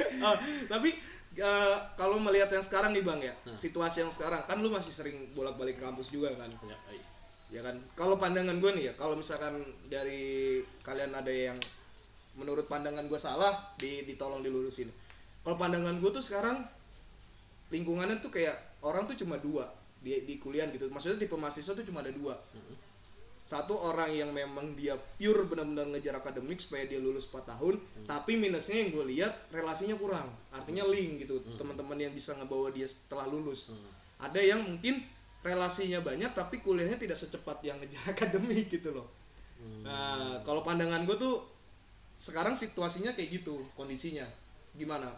Oh, 0.26 0.36
tapi 0.70 0.94
eh, 1.34 1.76
kalau 1.96 2.16
melihat 2.22 2.52
yang 2.52 2.64
sekarang 2.64 2.92
nih 2.94 3.02
bang 3.02 3.20
ya, 3.20 3.34
Nah. 3.48 3.58
situasi 3.58 4.06
yang 4.06 4.12
sekarang 4.12 4.44
kan 4.46 4.60
lu 4.60 4.68
masih 4.70 4.92
sering 4.94 5.32
bolak-balik 5.32 5.78
ke 5.78 5.82
kampus 5.82 6.12
juga 6.12 6.30
kan? 6.36 6.50
Ya, 6.64 6.76
iya. 6.92 7.04
ya 7.52 7.60
kan 7.60 7.76
kalau 7.92 8.16
pandangan 8.16 8.56
gue 8.62 8.70
nih 8.80 8.84
ya 8.88 8.92
kalau 8.96 9.12
misalkan 9.12 9.60
dari 9.92 10.60
kalian 10.80 11.12
ada 11.12 11.28
yang 11.28 11.58
menurut 12.32 12.64
pandangan 12.64 13.04
gue 13.04 13.20
salah 13.20 13.52
di 13.76 14.08
ditolong 14.08 14.40
dilurusin 14.40 14.88
kalau 15.44 15.60
pandangan 15.60 16.00
gue 16.00 16.10
tuh 16.10 16.24
sekarang 16.24 16.64
lingkungannya 17.68 18.24
tuh 18.24 18.32
kayak 18.32 18.56
orang 18.80 19.04
tuh 19.04 19.16
cuma 19.20 19.36
dua 19.36 19.68
di 20.00 20.24
di 20.24 20.40
kuliah 20.40 20.64
gitu 20.72 20.88
maksudnya 20.88 21.20
tipe 21.20 21.36
mahasiswa 21.36 21.76
tuh 21.76 21.84
cuma 21.84 22.00
ada 22.00 22.08
dua 22.12 22.40
Mm-mm. 22.56 22.76
Satu 23.42 23.74
orang 23.74 24.14
yang 24.14 24.30
memang 24.30 24.78
dia 24.78 24.94
pure 25.18 25.50
benar-benar 25.50 25.90
ngejar 25.90 26.14
akademik 26.14 26.62
supaya 26.62 26.86
dia 26.86 27.02
lulus 27.02 27.26
4 27.26 27.42
tahun 27.42 27.74
tapi 28.06 28.38
minusnya 28.38 28.86
yang 28.86 28.90
gue 28.94 29.04
lihat 29.18 29.50
relasinya 29.50 29.98
kurang. 29.98 30.30
Artinya 30.54 30.86
link 30.86 31.26
gitu 31.26 31.42
teman-teman 31.58 31.98
yang 31.98 32.14
bisa 32.14 32.38
ngebawa 32.38 32.70
dia 32.70 32.86
setelah 32.86 33.26
lulus. 33.26 33.74
Hmm. 33.74 33.90
ada 34.22 34.38
yang 34.38 34.62
mungkin 34.62 35.02
relasinya 35.42 35.98
banyak 35.98 36.30
tapi 36.30 36.62
kuliahnya 36.62 36.94
tidak 36.94 37.18
secepat 37.18 37.58
yang 37.66 37.74
ngejar 37.82 38.02
akademik 38.14 38.70
gitu 38.70 38.94
loh. 38.94 39.10
Hmm. 39.58 39.82
nah 39.82 40.38
kalau 40.46 40.62
pandangan 40.62 41.02
gue 41.02 41.18
tuh 41.18 41.42
sekarang 42.14 42.54
situasinya 42.54 43.10
kayak 43.18 43.42
gitu 43.42 43.66
kondisinya. 43.74 44.24
Gimana? 44.78 45.10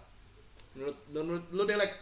Menurut 0.72 0.96
menurut 1.12 1.44
lo 1.52 1.68
delek? 1.68 1.92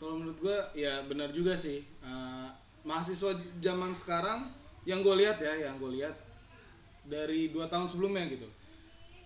Kalau 0.00 0.16
menurut 0.16 0.40
gue 0.40 0.56
ya 0.80 1.04
benar 1.04 1.28
juga 1.36 1.52
sih. 1.52 1.84
Eh, 1.84 2.48
mahasiswa 2.88 3.36
zaman 3.60 3.92
sekarang 3.92 4.48
yang 4.90 5.06
gue 5.06 5.14
lihat 5.22 5.38
ya, 5.38 5.70
yang 5.70 5.78
gue 5.78 5.90
lihat 6.02 6.18
dari 7.06 7.54
dua 7.54 7.70
tahun 7.70 7.86
sebelumnya 7.86 8.26
gitu. 8.26 8.50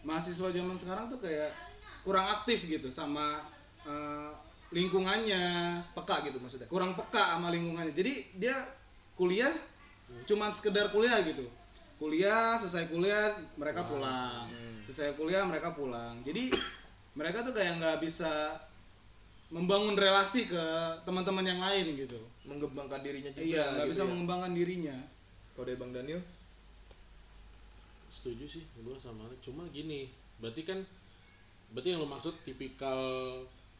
Mahasiswa 0.04 0.52
zaman 0.52 0.76
sekarang 0.76 1.08
tuh 1.08 1.16
kayak 1.18 1.48
kurang 2.04 2.28
aktif 2.28 2.68
gitu 2.68 2.92
sama 2.92 3.40
eh, 3.88 4.32
lingkungannya, 4.68 5.44
peka 5.96 6.20
gitu 6.28 6.36
maksudnya 6.36 6.68
kurang 6.68 6.92
peka 6.92 7.40
sama 7.40 7.48
lingkungannya. 7.48 7.96
Jadi 7.96 8.12
dia 8.36 8.54
kuliah 9.16 9.52
cuman 10.28 10.52
sekedar 10.52 10.92
kuliah 10.92 11.16
gitu. 11.24 11.48
Kuliah, 11.96 12.60
selesai 12.60 12.92
kuliah 12.92 13.32
mereka 13.56 13.86
pulang. 13.88 14.50
Selesai 14.84 15.16
kuliah 15.16 15.48
mereka 15.48 15.72
pulang. 15.72 16.20
Jadi 16.20 16.52
mereka 17.16 17.40
tuh 17.46 17.54
kayak 17.56 17.80
nggak 17.80 17.98
bisa 18.04 18.60
membangun 19.54 19.94
relasi 19.94 20.50
ke 20.50 20.64
teman-teman 21.06 21.46
yang 21.46 21.60
lain 21.62 21.94
gitu. 21.94 22.18
mengembangkan 22.44 23.00
dirinya 23.00 23.30
juga 23.32 23.46
Iya, 23.46 23.64
nggak 23.72 23.86
gitu 23.88 23.92
bisa 23.94 24.02
ya. 24.04 24.08
mengembangkan 24.10 24.52
dirinya. 24.52 24.96
Kalau 25.54 25.64
dari 25.70 25.78
bang 25.78 25.92
Daniel? 25.94 26.20
Setuju 28.10 28.44
sih 28.46 28.62
gue 28.78 28.96
sama. 28.98 29.26
Lu. 29.26 29.36
cuma 29.42 29.66
gini 29.70 30.06
berarti 30.38 30.62
kan 30.66 30.82
berarti 31.70 31.94
yang 31.94 32.02
lo 32.02 32.08
maksud 32.10 32.34
tipikal 32.46 32.98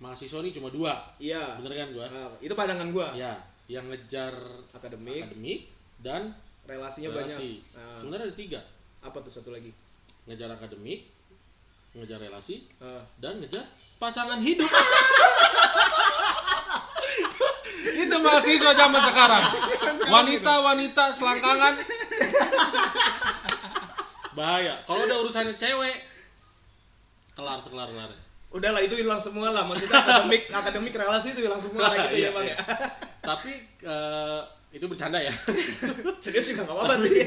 mahasiswa 0.02 0.42
ini 0.42 0.50
cuma 0.54 0.70
dua? 0.70 1.14
Iya. 1.22 1.58
Bener 1.62 1.72
kan 1.74 1.88
gua? 1.94 2.06
Ah, 2.10 2.30
itu 2.42 2.54
pandangan 2.54 2.90
gua. 2.90 3.14
Ya 3.14 3.38
yang 3.64 3.88
ngejar 3.88 4.34
akademik. 4.76 5.24
akademik 5.24 5.60
dan 6.04 6.36
relasinya 6.68 7.14
relasi. 7.14 7.64
banyak. 7.64 7.78
Ah, 7.80 7.96
sebenarnya 7.96 8.26
ada 8.28 8.36
tiga. 8.36 8.60
Apa 9.00 9.22
tuh 9.24 9.32
satu 9.32 9.54
lagi? 9.54 9.72
Ngejar 10.28 10.52
akademik 10.52 11.14
ngejar 11.94 12.18
relasi 12.18 12.66
Ah, 12.82 13.06
dan 13.22 13.38
ngejar 13.38 13.62
pasangan 14.02 14.42
hidup 14.42 14.66
itu 17.94 18.16
mahasiswa 18.18 18.72
zaman 18.74 19.00
sekarang. 19.00 19.44
Wanita-wanita 20.10 21.04
selangkangan. 21.14 21.74
Bahaya. 24.34 24.82
Kalau 24.82 25.00
udah 25.06 25.16
urusannya 25.22 25.54
cewek 25.54 25.96
kelar 27.34 27.58
sekelar 27.58 27.90
kelar 27.90 28.10
udahlah 28.54 28.82
itu 28.86 28.94
hilang 28.98 29.18
semua 29.18 29.50
lah. 29.50 29.66
Maksudnya 29.66 29.98
akademik 29.98 30.46
akademik 30.50 30.94
relasi 30.94 31.34
itu 31.34 31.42
hilang 31.42 31.58
semua 31.58 31.90
lah 31.90 32.06
gitu 32.06 32.22
Iya, 32.22 32.30
ya 32.30 32.30
bang 32.30 32.46
iya. 32.46 32.54
ya. 32.54 32.58
Tapi 33.22 33.52
eh, 33.82 34.40
itu 34.74 34.86
bercanda 34.86 35.18
ya. 35.18 35.34
Serius 36.22 36.54
juga 36.54 36.66
nggak 36.66 36.76
apa-apa 36.78 36.94
sih 37.02 37.26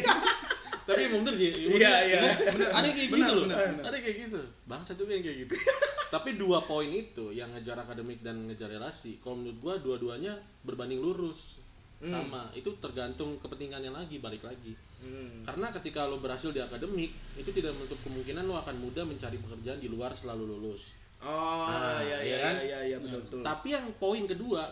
tapi 0.88 1.02
emang 1.06 1.22
bener 1.22 1.36
sih 1.36 1.52
Iya, 1.68 1.94
iya. 2.08 2.20
Bener, 2.48 2.70
ada 2.72 2.88
kayak 2.88 3.10
Benar, 3.12 3.28
gitu 3.28 3.34
loh. 3.38 3.48
ada 3.84 3.98
kayak 4.00 4.18
gitu. 4.24 4.40
Bangsa 4.64 4.92
juga 4.96 5.12
yang 5.12 5.22
kayak 5.22 5.38
gitu. 5.44 5.54
Tapi 6.16 6.30
dua 6.34 6.64
poin 6.64 6.88
itu 6.88 7.30
yang 7.30 7.52
ngejar 7.52 7.76
akademik 7.78 8.24
dan 8.24 8.48
ngejar 8.48 8.72
relasi 8.72 9.20
kalau 9.20 9.36
menurut 9.36 9.60
gua 9.60 9.74
dua-duanya 9.78 10.34
berbanding 10.64 10.98
lurus. 10.98 11.60
Hmm. 11.98 12.14
sama. 12.14 12.46
Itu 12.54 12.78
tergantung 12.78 13.36
kepentingannya 13.38 13.90
lagi 13.90 14.18
balik 14.18 14.42
lagi. 14.42 14.78
Hmm. 14.98 15.46
karena 15.46 15.70
ketika 15.70 16.06
lo 16.06 16.18
berhasil 16.18 16.50
di 16.50 16.58
akademik 16.58 17.10
itu 17.36 17.50
tidak 17.52 17.74
menutup 17.74 17.98
kemungkinan 18.02 18.46
lo 18.46 18.58
akan 18.58 18.78
mudah 18.80 19.02
mencari 19.02 19.38
pekerjaan 19.38 19.78
di 19.78 19.86
luar 19.86 20.14
setelah 20.14 20.38
lo 20.38 20.46
lulus. 20.48 20.94
Oh 21.20 21.66
Nah, 21.66 21.98
iya 22.00 22.18
iya 22.18 22.18
iya 22.24 22.38
kan? 22.40 22.54
iya 22.62 22.80
iya 22.86 22.98
betul 22.98 23.22
betul. 23.22 23.42
Tapi 23.42 23.68
yang 23.74 23.86
poin 23.98 24.24
kedua 24.24 24.70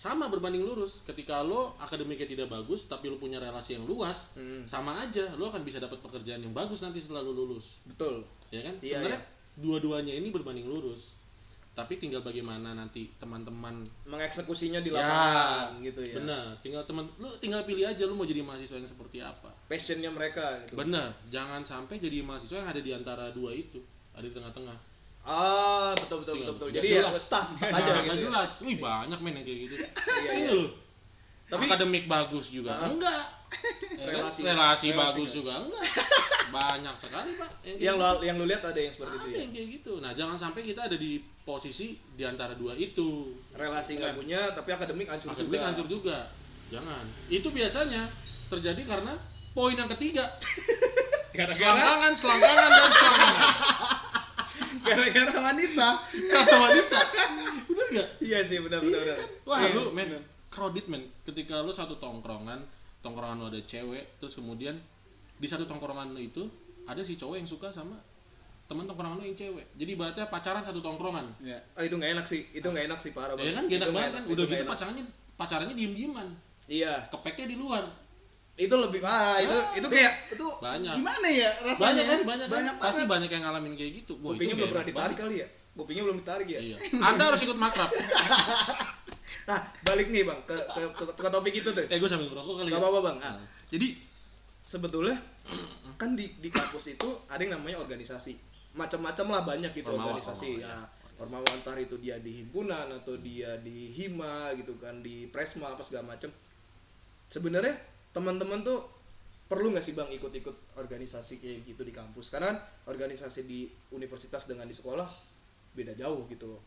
sama 0.00 0.32
berbanding 0.32 0.64
lurus. 0.64 1.04
Ketika 1.04 1.44
lo 1.44 1.76
akademiknya 1.76 2.24
tidak 2.24 2.48
bagus 2.48 2.88
tapi 2.88 3.12
lo 3.12 3.20
punya 3.20 3.36
relasi 3.36 3.76
yang 3.76 3.84
luas 3.84 4.32
Hmm. 4.32 4.64
sama 4.64 4.96
aja 4.96 5.28
lo 5.36 5.44
akan 5.44 5.60
bisa 5.60 5.76
dapat 5.76 6.00
pekerjaan 6.00 6.40
yang 6.40 6.56
bagus 6.56 6.80
nanti 6.80 6.96
setelah 6.96 7.20
lo 7.20 7.36
lulus. 7.36 7.76
Betul. 7.84 8.24
Ya 8.48 8.64
kan? 8.64 8.80
Iya, 8.80 8.96
sebenarnya 8.96 9.20
dua-duanya 9.54 10.16
ini 10.16 10.32
berbanding 10.32 10.64
lurus. 10.64 11.12
Tapi 11.70 11.96
tinggal 11.96 12.20
bagaimana 12.20 12.72
nanti 12.72 13.12
teman-teman 13.14 13.84
mengeksekusinya 14.04 14.80
di 14.80 14.90
Ya, 14.90 15.00
lapangan 15.00 15.68
gitu 15.80 16.00
ya. 16.02 16.14
benar. 16.16 16.44
Tinggal 16.58 16.82
teman 16.82 17.04
lu 17.16 17.28
tinggal 17.36 17.62
pilih 17.62 17.84
aja 17.84 18.02
lu 18.04 18.16
mau 18.16 18.24
jadi 18.24 18.40
mahasiswa 18.40 18.80
yang 18.80 18.88
seperti 18.88 19.20
apa. 19.20 19.52
Passionnya 19.68 20.08
mereka 20.08 20.64
gitu. 20.64 20.74
Benar. 20.76 21.12
Jangan 21.28 21.60
sampai 21.62 21.96
jadi 21.96 22.24
mahasiswa 22.24 22.58
yang 22.58 22.68
ada 22.68 22.80
di 22.80 22.90
antara 22.90 23.28
dua 23.30 23.52
itu 23.52 23.78
ada 24.12 24.24
di 24.24 24.32
tengah-tengah 24.32 24.76
ah 25.24 25.92
betul 25.96 26.24
betul 26.24 26.34
betul 26.40 26.54
betul. 26.56 26.68
Jadi 26.72 26.86
ya 26.96 27.02
Nah, 27.04 27.12
aja 27.12 27.90
gitu 28.02 28.16
ya. 28.16 28.24
jelas. 28.28 28.50
Wih 28.64 28.76
banyak 28.80 29.18
men 29.20 29.32
yang 29.36 29.44
kayak 29.46 29.58
gitu. 29.68 29.74
Iya, 29.76 30.32
iya. 30.32 30.50
loh. 30.52 30.68
Tapi- 31.50 31.66
akademik 31.66 32.04
bagus 32.06 32.46
juga. 32.54 32.72
Enggak? 32.86 33.24
Relasi. 34.06 34.46
relasi, 34.46 34.94
bagus 34.94 35.34
juga. 35.34 35.66
Enggak. 35.66 35.82
Banyak 36.54 36.94
sekali 36.94 37.34
pak. 37.34 37.50
Yang 37.66 37.96
lo 37.98 38.10
yang 38.22 38.38
lu 38.38 38.46
lihat 38.46 38.62
ada 38.62 38.78
yang 38.78 38.94
gitu. 38.94 39.02
seperti 39.02 39.14
itu 39.18 39.26
ada 39.26 39.34
ya? 39.34 39.40
yang 39.42 39.52
kayak 39.52 39.68
gitu. 39.82 39.92
Nah 39.98 40.12
jangan 40.14 40.36
sampai 40.38 40.62
kita 40.62 40.86
ada 40.86 40.94
di 40.94 41.18
posisi 41.42 41.98
di 42.14 42.22
antara 42.22 42.54
dua 42.54 42.78
itu. 42.78 43.34
Relasi 43.58 43.98
nggak 43.98 44.14
punya 44.14 44.40
tapi 44.54 44.70
akademik 44.70 45.10
hancur 45.10 45.34
akademik 45.34 45.58
juga. 45.58 45.66
hancur 45.66 45.86
juga. 45.90 46.18
Jangan. 46.70 47.04
Itu 47.26 47.48
biasanya 47.50 48.06
terjadi 48.46 48.82
karena 48.86 49.18
poin 49.50 49.74
yang 49.74 49.90
ketiga. 49.98 50.30
Gara-gara? 51.36 51.58
Selangkangan 51.58 52.12
selangkangan 52.14 52.70
dan 52.70 52.90
selangkangan 52.94 53.34
gara-gara 54.86 55.32
wanita. 55.52 55.88
Kata 56.06 56.54
wanita. 56.56 56.98
Bener 57.66 57.86
nggak? 57.90 58.08
Iya 58.22 58.38
sih 58.46 58.58
benar 58.62 58.80
benar. 58.84 59.00
benar. 59.02 59.18
wah 59.46 59.58
Iya, 59.60 59.74
lu 59.74 59.82
men 59.90 60.22
crowded 60.50 60.86
men. 60.86 61.02
Ketika 61.26 61.62
lu 61.62 61.72
satu 61.74 61.98
tongkrongan 61.98 62.62
tongkrongan 63.00 63.40
lu 63.40 63.46
ada 63.48 63.60
cewek 63.64 64.20
terus 64.20 64.36
kemudian 64.36 64.76
di 65.40 65.46
satu 65.48 65.64
tongkrongan 65.64 66.12
lu 66.14 66.20
itu 66.20 66.46
ada 66.84 67.00
si 67.00 67.16
cowok 67.16 67.36
yang 67.40 67.48
suka 67.48 67.72
sama 67.72 67.96
teman 68.70 68.86
tongkrongan 68.86 69.18
lu 69.18 69.24
yang 69.26 69.38
cewek. 69.38 69.66
Jadi 69.74 69.90
ibaratnya 69.98 70.26
pacaran 70.30 70.62
satu 70.62 70.78
tongkrongan. 70.78 71.26
Ya 71.42 71.58
Ah, 71.74 71.82
itu 71.82 71.98
nggak 71.98 72.12
enak 72.18 72.26
sih, 72.28 72.46
itu 72.54 72.66
nggak 72.66 72.86
enak 72.86 72.98
sih 73.02 73.10
parah 73.10 73.34
ya 73.40 73.52
kan? 73.56 73.66
Gak 73.66 73.78
enak 73.82 73.90
banget 73.90 74.12
kan? 74.14 74.22
itu 74.26 74.32
udah 74.38 74.44
gitu 74.46 74.64
pacarannya 74.68 75.04
pacarannya 75.34 75.74
diem 75.74 75.94
dieman 75.96 76.28
Iya, 76.70 77.10
kepeknya 77.10 77.50
di 77.50 77.56
luar 77.58 77.82
itu 78.56 78.74
lebih 78.74 79.00
ah 79.02 79.38
itu 79.38 79.56
itu 79.76 79.88
kayak 79.88 80.12
itu 80.32 80.46
Banyak. 80.60 80.94
gimana 80.96 81.26
ya 81.28 81.50
rasanya 81.64 81.80
banyak 81.80 82.04
kan 82.04 82.18
banyak, 82.26 82.46
kan? 82.46 82.54
banyak 82.54 82.74
pasti 82.76 83.02
banget 83.02 83.10
banyak 83.10 83.30
yang 83.32 83.42
ngalamin 83.44 83.72
kayak 83.74 83.92
gitu 84.04 84.12
Wah, 84.20 84.34
kupingnya 84.34 84.54
belum 84.58 84.68
pernah 84.68 84.86
ditarik 84.86 85.16
banget. 85.16 85.22
kali 85.24 85.34
ya. 85.40 85.48
Kupingnya 85.70 86.02
belum 86.04 86.18
ditarik 86.20 86.48
ya. 86.48 86.60
iya 86.60 86.76
anda 87.00 87.22
harus 87.30 87.40
ikut 87.40 87.56
makrab 87.56 87.90
Nah, 89.46 89.62
balik 89.86 90.10
nih 90.10 90.26
bang 90.26 90.40
ke 90.42 90.56
ke, 90.74 90.82
ke, 90.90 91.02
ke 91.14 91.28
topik 91.30 91.54
itu 91.54 91.70
tuh. 91.70 91.86
eh 91.86 91.98
gue 91.98 92.10
sambil 92.10 92.26
ngerokok 92.26 92.54
kali 92.60 92.68
Gak 92.68 92.76
ya 92.76 92.82
apa-apa 92.82 93.00
bang. 93.06 93.16
Ah, 93.22 93.38
jadi 93.70 93.88
sebetulnya 94.60 95.16
kan 95.94 96.18
di 96.18 96.26
di 96.38 96.50
kampus 96.50 96.98
itu 96.98 97.06
ada 97.30 97.38
yang 97.38 97.54
namanya 97.58 97.78
organisasi. 97.78 98.34
Macam-macam 98.74 99.26
lah 99.30 99.42
banyak 99.46 99.70
gitu 99.70 99.90
Ormawa, 99.90 100.14
organisasi. 100.14 100.58
ormawa, 100.58 100.66
ya. 100.66 100.74
Nah, 100.74 100.86
ormawa 101.18 101.46
antar 101.54 101.78
itu 101.78 101.94
dia 101.98 102.18
di 102.18 102.42
himpunan 102.42 102.90
atau 102.90 103.14
dia 103.18 103.54
di 103.62 103.90
hima 103.90 104.50
gitu 104.58 104.74
kan 104.82 104.98
di 104.98 105.30
presma 105.30 105.74
apa 105.74 105.82
segala 105.82 106.10
macam. 106.10 106.30
Sebenarnya 107.30 107.78
teman-teman 108.10 108.62
tuh 108.66 108.82
perlu 109.50 109.74
nggak 109.74 109.82
sih 109.82 109.98
bang 109.98 110.06
ikut-ikut 110.14 110.78
organisasi 110.78 111.42
kayak 111.42 111.66
gitu 111.66 111.82
di 111.82 111.90
kampus? 111.90 112.30
Karena 112.30 112.54
kan 112.54 112.58
organisasi 112.94 113.50
di 113.50 113.66
universitas 113.90 114.46
dengan 114.46 114.70
di 114.70 114.74
sekolah 114.74 115.10
beda 115.74 115.98
jauh 115.98 116.22
gitu 116.30 116.54
loh. 116.54 116.62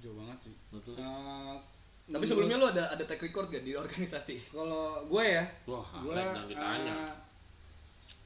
jauh 0.00 0.16
banget 0.16 0.48
sih. 0.48 0.54
Betul. 0.72 0.96
Eh, 0.96 1.56
Tapi 2.10 2.24
sebelumnya 2.24 2.56
lu 2.56 2.66
ada 2.70 2.94
ada 2.94 3.04
track 3.04 3.26
record 3.26 3.50
gak 3.50 3.66
di 3.66 3.74
organisasi? 3.74 4.38
kalau 4.56 5.02
gue 5.10 5.24
ya 5.26 5.44
wah 5.66 5.86
gue 6.02 6.14
eh, 6.14 7.12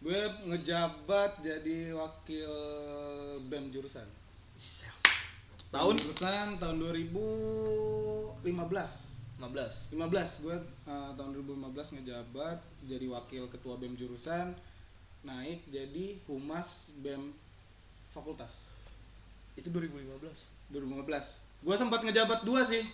gue 0.05 0.21
ngejabat 0.53 1.41
jadi 1.41 1.97
wakil 1.97 2.53
bem 3.49 3.73
jurusan. 3.73 4.05
Tahun? 5.73 5.95
Jurusan 5.99 6.61
tahun 6.61 6.77
2015 6.79 8.45
15. 9.47 9.93
15 9.93 10.43
gue 10.43 10.57
eh, 10.87 11.11
tahun 11.13 11.31
2015 11.35 11.95
ngejabat 11.95 12.59
jadi 12.85 13.07
wakil 13.09 13.45
ketua 13.49 13.75
BEM 13.75 13.95
jurusan 13.95 14.55
naik 15.23 15.65
jadi 15.69 16.21
humas 16.25 16.69
BEM 16.99 17.33
fakultas 18.11 18.77
Itu 19.55 19.69
2015. 19.69 20.21
2015 20.71 21.65
gue 21.65 21.75
sempat 21.75 22.01
ngejabat 22.01 22.43
dua 22.43 22.61
sih 22.63 22.85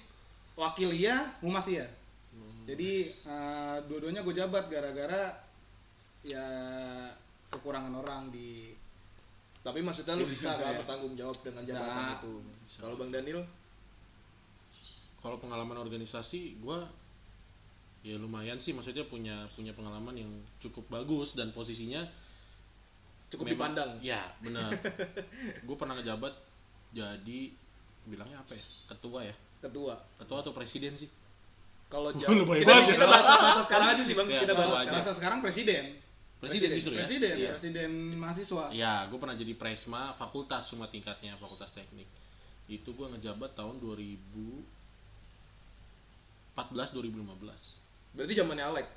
wakil 0.55 0.91
iya 0.91 1.35
humas 1.39 1.67
iya 1.67 1.87
Hmm. 2.31 2.63
jadi 2.63 2.91
eh, 3.11 3.77
dua-duanya 3.91 4.23
gue 4.23 4.31
jabat 4.31 4.71
gara-gara 4.71 5.35
ya 6.23 6.47
kekurangan 7.51 7.91
orang 7.97 8.31
di 8.31 8.71
Tapi 9.61 9.83
maksudnya 9.83 10.15
lu 10.15 10.25
bisa 10.25 10.55
nggak 10.55 10.73
ya. 10.73 10.79
bertanggung 10.79 11.15
jawab 11.19 11.37
dengan 11.43 11.61
jabatan 11.61 12.07
itu? 12.17 12.33
Kalau 12.79 12.95
Bang 12.95 13.11
Daniel, 13.11 13.43
kalau 15.21 15.37
pengalaman 15.37 15.77
organisasi 15.77 16.59
gue 16.59 16.79
ya 18.03 18.17
lumayan 18.17 18.57
sih 18.57 18.73
maksudnya 18.73 19.05
punya 19.05 19.45
punya 19.53 19.71
pengalaman 19.71 20.17
yang 20.17 20.31
cukup 20.59 20.89
bagus 20.89 21.33
dan 21.33 21.53
posisinya 21.53 22.01
cukup 23.29 23.47
memang- 23.47 23.77
dipandang. 23.77 23.91
ya 24.01 24.21
benar 24.41 24.73
gue 25.67 25.77
pernah 25.77 25.95
ngejabat 25.95 26.33
jadi 26.91 27.41
bilangnya 28.03 28.39
apa 28.39 28.53
ya 28.53 28.65
ketua 28.89 29.21
ya 29.23 29.35
Ketua. 29.61 29.93
ketua 30.17 30.41
atau 30.41 30.53
presiden 30.53 30.97
sih 30.97 31.13
Kalau 31.87 32.15
jauh, 32.17 32.33
kita, 32.49 32.65
banget. 32.65 32.97
kita 32.97 33.05
bahasa, 33.05 33.33
bahasa 33.45 33.61
sekarang 33.61 33.89
aja 33.93 34.03
sih 34.03 34.15
Bang. 34.17 34.25
Ya, 34.27 34.41
kita 34.41 34.55
bahas 34.57 34.69
bahasa 34.69 34.81
sekarang. 34.81 34.97
masa 34.99 35.13
sekarang 35.13 35.39
presiden 35.41 35.85
presiden, 36.41 36.41
Presiden, 36.41 36.71
justru 36.73 36.93
ya 36.93 36.99
presiden 36.99 37.35
Iya. 37.37 37.51
presiden 37.53 37.91
mahasiswa 38.17 38.65
ya 38.73 38.95
gue 39.07 39.19
pernah 39.21 39.37
jadi 39.37 39.53
presma 39.53 40.17
fakultas 40.17 40.65
semua 40.65 40.89
tingkatnya 40.89 41.37
fakultas 41.37 41.69
teknik 41.71 42.09
itu 42.67 42.89
gue 42.89 43.07
ngejabat 43.07 43.53
tahun 43.53 43.77
2014 46.53 46.97
2015 46.97 47.79
Berarti 48.11 48.33
zamannya 48.35 48.65
Alek. 48.67 48.89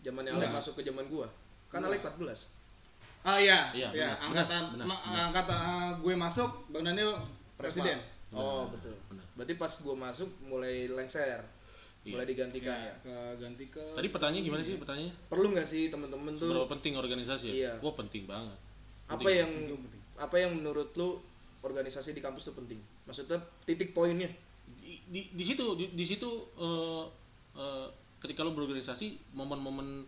Zamannya 0.00 0.32
Alek 0.32 0.46
Enggak. 0.46 0.58
masuk 0.62 0.72
ke 0.74 0.82
zaman 0.82 1.04
gua. 1.06 1.26
Kan 1.66 1.82
Enggak. 1.82 1.98
Alek 1.98 2.02
14. 2.14 2.54
ah 3.26 3.36
iya 3.36 3.74
Iya, 3.74 3.88
iya 3.90 4.10
benar, 4.14 4.22
angkatan 4.22 4.62
benar, 4.70 4.86
ma- 4.86 5.02
benar. 5.02 5.22
angkatan 5.28 5.58
eh, 5.58 5.90
gue 5.98 6.14
masuk 6.14 6.50
bang 6.70 6.82
Daniel 6.84 7.10
presiden 7.56 7.98
Oh, 8.28 8.66
Benar, 8.66 8.78
betul. 8.78 8.94
benar. 9.08 9.26
Berarti 9.34 9.54
pas 9.56 9.72
gua 9.80 9.96
masuk 10.00 10.30
mulai 10.42 10.86
lengser. 10.86 11.42
Iya. 12.02 12.14
Mulai 12.14 12.26
digantikan 12.28 12.74
ya, 12.76 12.86
ya. 12.86 12.94
ke 13.02 13.14
ganti 13.36 13.64
ke 13.66 13.82
tadi 13.92 14.08
pertanyaannya 14.08 14.42
gimana 14.42 14.62
sih 14.62 14.78
pertanyaannya 14.78 15.14
Perlu 15.26 15.46
nggak 15.50 15.66
sih 15.66 15.90
temen-temen 15.90 16.32
tuh 16.32 16.46
seberapa 16.46 16.70
penting 16.70 16.94
organisasi 16.94 17.46
ya 17.48 17.54
Iya. 17.56 17.72
wah 17.82 17.94
penting 17.96 18.22
banget 18.24 18.54
apa 19.04 19.18
Penting. 19.18 19.34
yang 19.34 19.50
apa 20.16 20.36
yang 20.36 20.50
menurut 20.54 20.94
lu 20.94 21.18
organisasi 21.60 22.10
di 22.12 22.22
kampus 22.22 22.46
tuh 22.46 22.54
penting? 22.54 22.78
Maksudnya 23.04 23.38
titik 23.66 23.90
poinnya. 23.90 24.30
Di, 24.76 24.98
di, 25.06 25.20
di 25.30 25.44
situ 25.44 25.64
di, 25.74 25.90
di 25.90 26.04
situ 26.04 26.28
eh, 26.54 27.04
eh, 27.54 27.86
ketika 28.18 28.40
lo 28.40 28.50
berorganisasi 28.50 29.06
momen-momen 29.32 30.02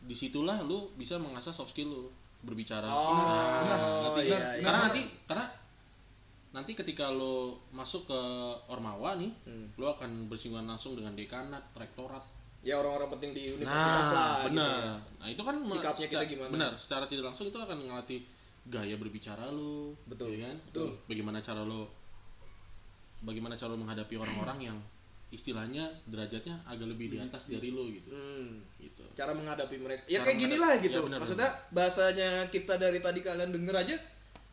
di 0.00 0.14
situlah 0.14 0.62
lu 0.62 0.94
bisa 0.94 1.16
mengasah 1.16 1.50
soft 1.50 1.72
skill 1.72 1.88
lu 1.88 2.04
berbicara 2.40 2.86
Oh, 2.86 3.18
Nah, 3.18 3.66
nanti 4.06 4.20
iya, 4.24 4.38
iya. 4.54 4.62
karena 4.62 4.78
nanti 4.84 5.00
karena 5.24 5.44
nanti 6.48 6.72
ketika 6.72 7.10
lo 7.10 7.58
masuk 7.70 8.06
ke 8.06 8.20
ormawa 8.66 9.14
nih 9.14 9.30
Hmm. 9.42 9.66
lo 9.74 9.90
akan 9.90 10.26
bersinggungan 10.26 10.64
langsung 10.66 10.94
dengan 10.94 11.12
dekanat 11.12 11.66
rektorat 11.72 12.22
Ya 12.58 12.74
orang-orang 12.74 13.14
penting 13.14 13.30
di 13.32 13.42
universitas 13.52 13.70
nah 14.04 14.12
lah 14.12 14.30
gitu 14.40 14.48
benar 14.52 14.78
ya. 14.80 14.94
nah 15.16 15.26
itu 15.28 15.42
kan 15.42 15.54
Sikapnya 15.56 16.06
kita 16.08 16.24
gimana? 16.26 16.50
benar 16.50 16.72
secara 16.74 17.04
tidak 17.06 17.24
langsung 17.26 17.46
itu 17.46 17.54
akan 17.56 17.78
ngelatih 17.80 18.20
gaya 18.66 18.94
berbicara 18.94 19.46
lo 19.48 19.94
Betul, 20.04 20.34
ya 20.34 20.46
kan 20.46 20.56
betul. 20.66 20.90
bagaimana 21.06 21.38
cara 21.38 21.62
lo 21.62 21.86
bagaimana 23.20 23.54
cara 23.54 23.70
lo 23.70 23.78
menghadapi 23.78 24.14
orang-orang 24.14 24.58
yang 24.64 24.78
istilahnya 25.28 25.84
derajatnya 26.06 26.56
agak 26.64 26.88
lebih 26.88 27.12
di 27.12 27.18
atas 27.18 27.46
dari 27.46 27.68
lo 27.68 27.84
gitu 27.86 28.08
Hmm. 28.08 28.64
gitu 28.78 29.04
Cara 29.12 29.34
menghadapi 29.34 29.76
mereka. 29.76 30.02
Ya 30.06 30.18
Cara 30.18 30.24
kayak 30.24 30.38
gini 30.38 30.56
lah 30.56 30.72
gitu. 30.78 30.94
ya, 30.94 31.04
benar, 31.04 31.18
Maksudnya 31.20 31.50
bahasanya 31.70 32.28
kita 32.48 32.74
dari 32.74 32.98
tadi 32.98 33.20
kalian 33.20 33.50
denger 33.50 33.76
aja 33.76 33.96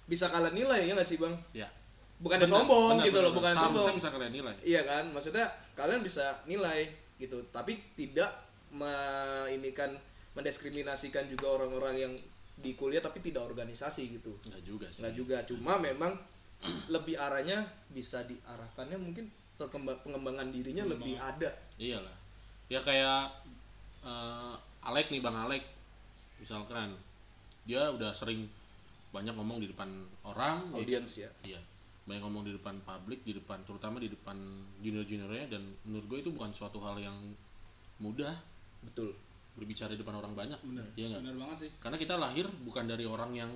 bisa 0.05 0.27
kalian 0.27 0.51
nilai 0.53 0.83
ya 0.83 0.93
nggak 0.93 1.05
sih 1.05 1.15
bang? 1.15 1.33
ya 1.53 1.69
Bukan 2.15 2.39
Benar, 2.39 2.47
sombong 2.49 2.95
benar, 2.95 3.05
gitu 3.05 3.19
loh, 3.19 3.29
benar. 3.29 3.37
bukan 3.37 3.53
Seharusnya 3.53 3.75
sombong. 3.77 3.95
bisa 3.95 4.09
kalian 4.09 4.33
nilai 4.33 4.55
Iya 4.63 4.81
kan, 4.83 5.03
maksudnya 5.11 5.45
kalian 5.73 6.01
bisa 6.01 6.25
nilai 6.45 6.79
gitu, 7.15 7.37
tapi 7.49 7.75
tidak 7.93 8.31
me- 8.69 9.47
ini 9.49 9.71
kan 9.71 9.91
mendiskriminasikan 10.35 11.25
juga 11.25 11.47
orang-orang 11.53 11.95
yang 11.97 12.13
di 12.55 12.71
kuliah 12.73 12.99
tapi 12.99 13.19
tidak 13.19 13.43
organisasi 13.45 14.11
gitu. 14.13 14.31
nggak 14.41 14.61
juga 14.61 14.87
sih 14.89 15.03
Nggak 15.03 15.13
juga, 15.13 15.37
cuma 15.43 15.75
memang 15.77 16.15
lebih 16.93 17.15
arahnya 17.19 17.65
bisa 17.91 18.23
diarahkannya 18.25 18.97
mungkin 18.99 19.25
pengembangan 20.03 20.51
dirinya 20.51 20.83
lebih 20.83 21.15
ada. 21.15 21.51
iyalah. 21.79 22.15
Ya 22.67 22.79
kayak 22.83 23.31
eh, 24.03 24.53
Alek 24.85 25.09
nih 25.09 25.21
bang 25.23 25.37
Alek. 25.47 25.63
Misalkan 26.37 26.93
dia 27.65 27.89
udah 27.89 28.11
sering 28.13 28.45
banyak 29.15 29.31
ngomong 29.33 29.63
di 29.63 29.71
depan 29.71 29.87
orang 30.27 30.75
Audiens 30.75 31.23
ya. 31.23 31.31
iya. 31.47 31.57
Banyak 32.05 32.21
ngomong 32.21 32.43
di 32.45 32.53
depan 32.53 32.77
publik 32.85 33.23
di 33.25 33.33
depan 33.33 33.63
terutama 33.65 33.97
di 33.97 34.11
depan 34.11 34.37
junior 34.83 35.07
juniornya 35.07 35.57
dan 35.57 35.63
menurut 35.87 36.05
gue 36.05 36.19
itu 36.27 36.29
bukan 36.35 36.51
suatu 36.51 36.83
hal 36.83 36.99
yang 36.99 37.15
mudah. 38.03 38.35
Betul. 38.83 39.15
berbicara 39.55 39.95
di 39.95 40.03
depan 40.03 40.19
orang 40.19 40.35
banyak. 40.35 40.59
Bener 40.67 40.83
iya 40.99 41.15
bener 41.15 41.31
banget 41.39 41.57
sih. 41.63 41.71
Karena 41.79 41.95
kita 41.95 42.19
lahir 42.19 42.43
bukan 42.67 42.91
dari 42.91 43.07
orang 43.07 43.31
yang 43.31 43.51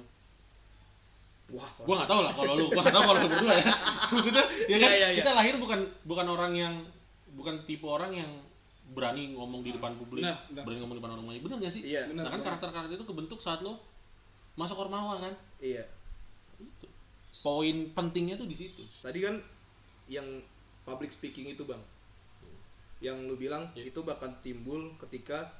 Wah, 1.49 1.69
gua 1.81 1.95
nggak 2.03 2.09
tahu 2.09 2.21
lah 2.21 2.33
kalau 2.37 2.53
lu 2.53 2.65
gua 2.69 2.81
nggak 2.85 2.95
tahu 2.95 3.03
kalau 3.09 3.19
lu 3.19 3.29
berdua 3.29 3.53
ya 3.57 3.65
maksudnya 4.13 4.43
ya 4.69 4.77
kan 4.77 4.89
Iya, 4.89 4.97
iya, 4.97 5.07
iya. 5.13 5.17
kita 5.23 5.31
lahir 5.33 5.55
bukan 5.57 5.79
bukan 6.05 6.25
orang 6.29 6.53
yang 6.53 6.73
bukan 7.33 7.65
tipe 7.65 7.85
orang 7.89 8.11
yang 8.13 8.31
berani 8.89 9.33
ngomong 9.37 9.61
di 9.61 9.69
depan 9.73 9.93
publik 9.97 10.25
Benar, 10.25 10.37
benar. 10.49 10.63
berani 10.65 10.79
ngomong 10.81 10.95
di 10.97 11.01
depan 11.01 11.13
orang 11.17 11.27
lain 11.29 11.41
bener 11.45 11.57
gak 11.61 11.73
sih 11.73 11.81
Iya, 11.85 12.01
benar 12.09 12.23
nah 12.25 12.31
kan 12.33 12.41
karakter-karakter 12.41 12.93
itu 12.97 13.05
kebentuk 13.05 13.39
saat 13.41 13.61
lo 13.61 13.77
masuk 14.57 14.77
ormawa 14.81 15.21
kan 15.21 15.33
iya. 15.61 15.85
itu 16.57 16.85
poin 17.45 17.77
pentingnya 17.93 18.35
tuh 18.35 18.49
di 18.49 18.57
situ 18.57 18.81
Tadi 19.01 19.21
kan 19.21 19.37
yang 20.09 20.25
public 20.81 21.13
speaking 21.13 21.45
itu, 21.45 21.61
Bang. 21.69 21.77
Yang 22.97 23.29
lu 23.29 23.35
bilang 23.37 23.69
Iya. 23.77 23.93
itu 23.93 24.01
bakal 24.01 24.33
timbul 24.41 24.89
ketika 24.97 25.53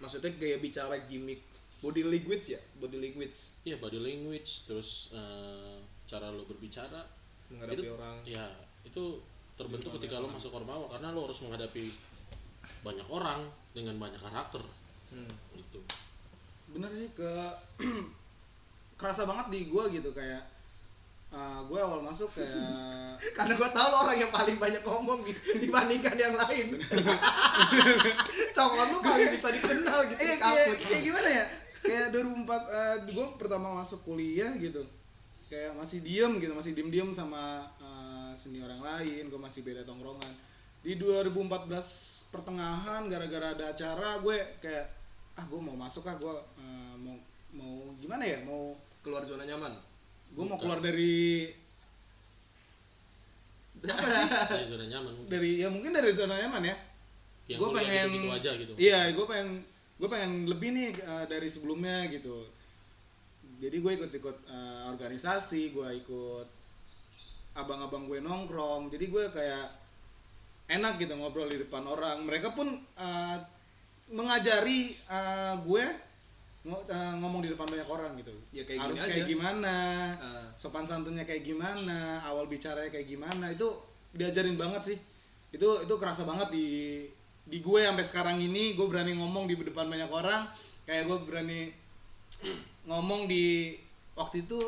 maksudnya 0.00 0.32
gaya 0.40 0.56
bicara 0.58 0.96
gimmick 1.06 1.44
body 1.84 2.02
language 2.08 2.56
ya, 2.56 2.60
body 2.80 2.96
language. 2.96 3.36
Ya 3.68 3.76
body 3.76 4.00
language 4.00 4.64
terus 4.64 5.12
eh, 5.12 5.76
cara 6.08 6.32
lo 6.32 6.48
berbicara. 6.48 7.04
Menghadapi 7.52 7.84
Itu- 7.84 7.92
orang. 8.00 8.16
ya 8.24 8.44
itu 8.88 9.04
terbentuk 9.60 9.92
ketika 10.00 10.16
lo 10.16 10.32
masuk 10.32 10.56
ormawa 10.56 10.88
karena 10.96 11.12
lo 11.12 11.28
harus 11.28 11.44
menghadapi 11.44 11.92
banyak 12.80 13.04
orang 13.12 13.44
dengan 13.76 14.00
banyak 14.00 14.16
karakter. 14.16 14.64
Hmm. 15.12 15.28
gitu. 15.52 15.84
Bener 16.72 16.88
sih 16.96 17.12
ke 17.12 17.28
kerasa 19.00 19.28
banget 19.28 19.52
di 19.52 19.60
gua 19.68 19.86
gitu 19.92 20.10
kayak 20.10 20.42
uh, 21.30 21.62
gue 21.68 21.78
awal 21.78 22.00
masuk 22.02 22.32
kayak 22.34 22.50
Karena 23.36 23.54
gua 23.56 23.70
tahu 23.70 23.88
lo 23.92 23.96
orang 24.08 24.18
yang 24.20 24.32
paling 24.32 24.56
banyak 24.58 24.82
ngomong 24.82 25.22
gitu 25.28 25.60
dibandingkan 25.60 26.16
yang 26.16 26.34
lain. 26.34 26.76
Congol 28.56 28.86
lu 28.90 28.98
paling 29.04 29.28
bisa 29.36 29.48
dikenal 29.52 29.98
gitu 30.10 30.20
eh 30.24 30.36
kayak, 30.40 30.66
kayak 30.82 31.02
gimana 31.04 31.28
ya 31.30 31.44
kayak 31.84 32.16
2004 32.16 32.48
uh, 32.48 32.96
gue 33.04 33.26
pertama 33.36 33.84
masuk 33.84 34.00
kuliah 34.08 34.56
gitu. 34.56 34.80
Kayak 35.52 35.76
masih 35.76 36.00
diem 36.00 36.32
gitu 36.40 36.56
masih 36.56 36.72
diem 36.72 36.88
diem 36.88 37.10
sama 37.12 37.68
uh, 37.78 38.32
senior 38.32 38.66
yang 38.72 38.80
lain 38.80 39.28
gue 39.28 39.40
masih 39.40 39.60
beda 39.60 39.84
tongkrongan. 39.84 40.32
Di 40.80 40.96
2014 40.96 42.32
pertengahan 42.32 43.04
gara-gara 43.12 43.52
ada 43.52 43.64
acara 43.76 44.18
gue 44.24 44.36
kayak 44.64 44.86
ah 45.36 45.44
gue 45.44 45.60
mau 45.60 45.76
masuk 45.76 46.08
ah 46.08 46.16
gue 46.16 46.34
uh, 46.34 46.94
mau 47.04 47.16
mau 47.52 47.92
gimana 48.00 48.24
ya 48.24 48.40
mau 48.48 48.72
keluar 49.04 49.28
zona 49.28 49.44
nyaman. 49.44 49.76
gue 50.34 50.42
mau 50.42 50.58
keluar 50.58 50.82
dari 50.82 51.46
ya 53.84 54.66
zona 54.72 54.86
nyaman 54.88 55.12
mungkin. 55.14 55.30
dari 55.30 55.50
ya 55.62 55.68
mungkin 55.68 55.92
dari 55.92 56.10
zona 56.16 56.34
nyaman 56.40 56.64
ya. 56.64 56.76
Gue 57.44 57.68
pengen 57.76 58.08
gitu, 58.08 58.28
aja 58.32 58.50
gitu. 58.56 58.72
iya 58.80 59.12
gue 59.12 59.26
pengen 59.28 59.60
gue 59.94 60.08
pengen 60.10 60.50
lebih 60.50 60.74
nih 60.74 60.90
uh, 61.06 61.24
dari 61.30 61.46
sebelumnya 61.46 62.10
gitu. 62.10 62.42
Jadi 63.62 63.76
gue 63.78 63.92
ikut-ikut 64.02 64.36
uh, 64.50 64.90
organisasi 64.90 65.70
gue 65.70 65.88
ikut 66.02 66.48
abang-abang 67.54 68.10
gue 68.10 68.18
nongkrong. 68.18 68.90
Jadi 68.90 69.06
gue 69.06 69.24
kayak 69.30 69.66
enak 70.66 70.98
gitu 70.98 71.14
ngobrol 71.14 71.46
di 71.46 71.62
depan 71.62 71.86
orang. 71.86 72.26
Mereka 72.26 72.52
pun 72.58 72.66
uh, 72.98 73.38
mengajari 74.10 74.98
uh, 75.06 75.62
gue 75.62 75.84
uh, 76.66 77.14
ngomong 77.22 77.46
di 77.46 77.54
depan 77.54 77.70
banyak 77.70 77.88
orang 77.88 78.12
gitu. 78.18 78.34
Ya, 78.50 78.66
kayak 78.66 78.90
harus 78.90 78.98
gini 78.98 79.06
kayak 79.06 79.24
aja. 79.24 79.30
gimana 79.30 79.76
Ah. 80.18 80.46
sopan 80.58 80.86
santunnya 80.86 81.22
kayak 81.22 81.46
gimana 81.46 82.24
awal 82.26 82.50
bicaranya 82.50 82.90
kayak 82.90 83.06
gimana. 83.06 83.54
Itu 83.54 83.70
diajarin 84.10 84.58
banget 84.58 84.82
sih. 84.94 84.98
Itu 85.54 85.86
itu 85.86 85.94
kerasa 85.94 86.26
banget 86.26 86.50
di 86.50 86.66
di 87.44 87.60
gue 87.60 87.80
sampai 87.84 88.04
sekarang 88.04 88.36
ini 88.40 88.72
gue 88.72 88.86
berani 88.88 89.12
ngomong 89.16 89.44
di 89.44 89.54
depan 89.56 89.88
banyak 89.88 90.08
orang. 90.08 90.48
Kayak 90.88 91.08
gue 91.08 91.18
berani 91.28 91.60
ngomong 92.88 93.28
di 93.28 93.76
waktu 94.16 94.44
itu 94.44 94.60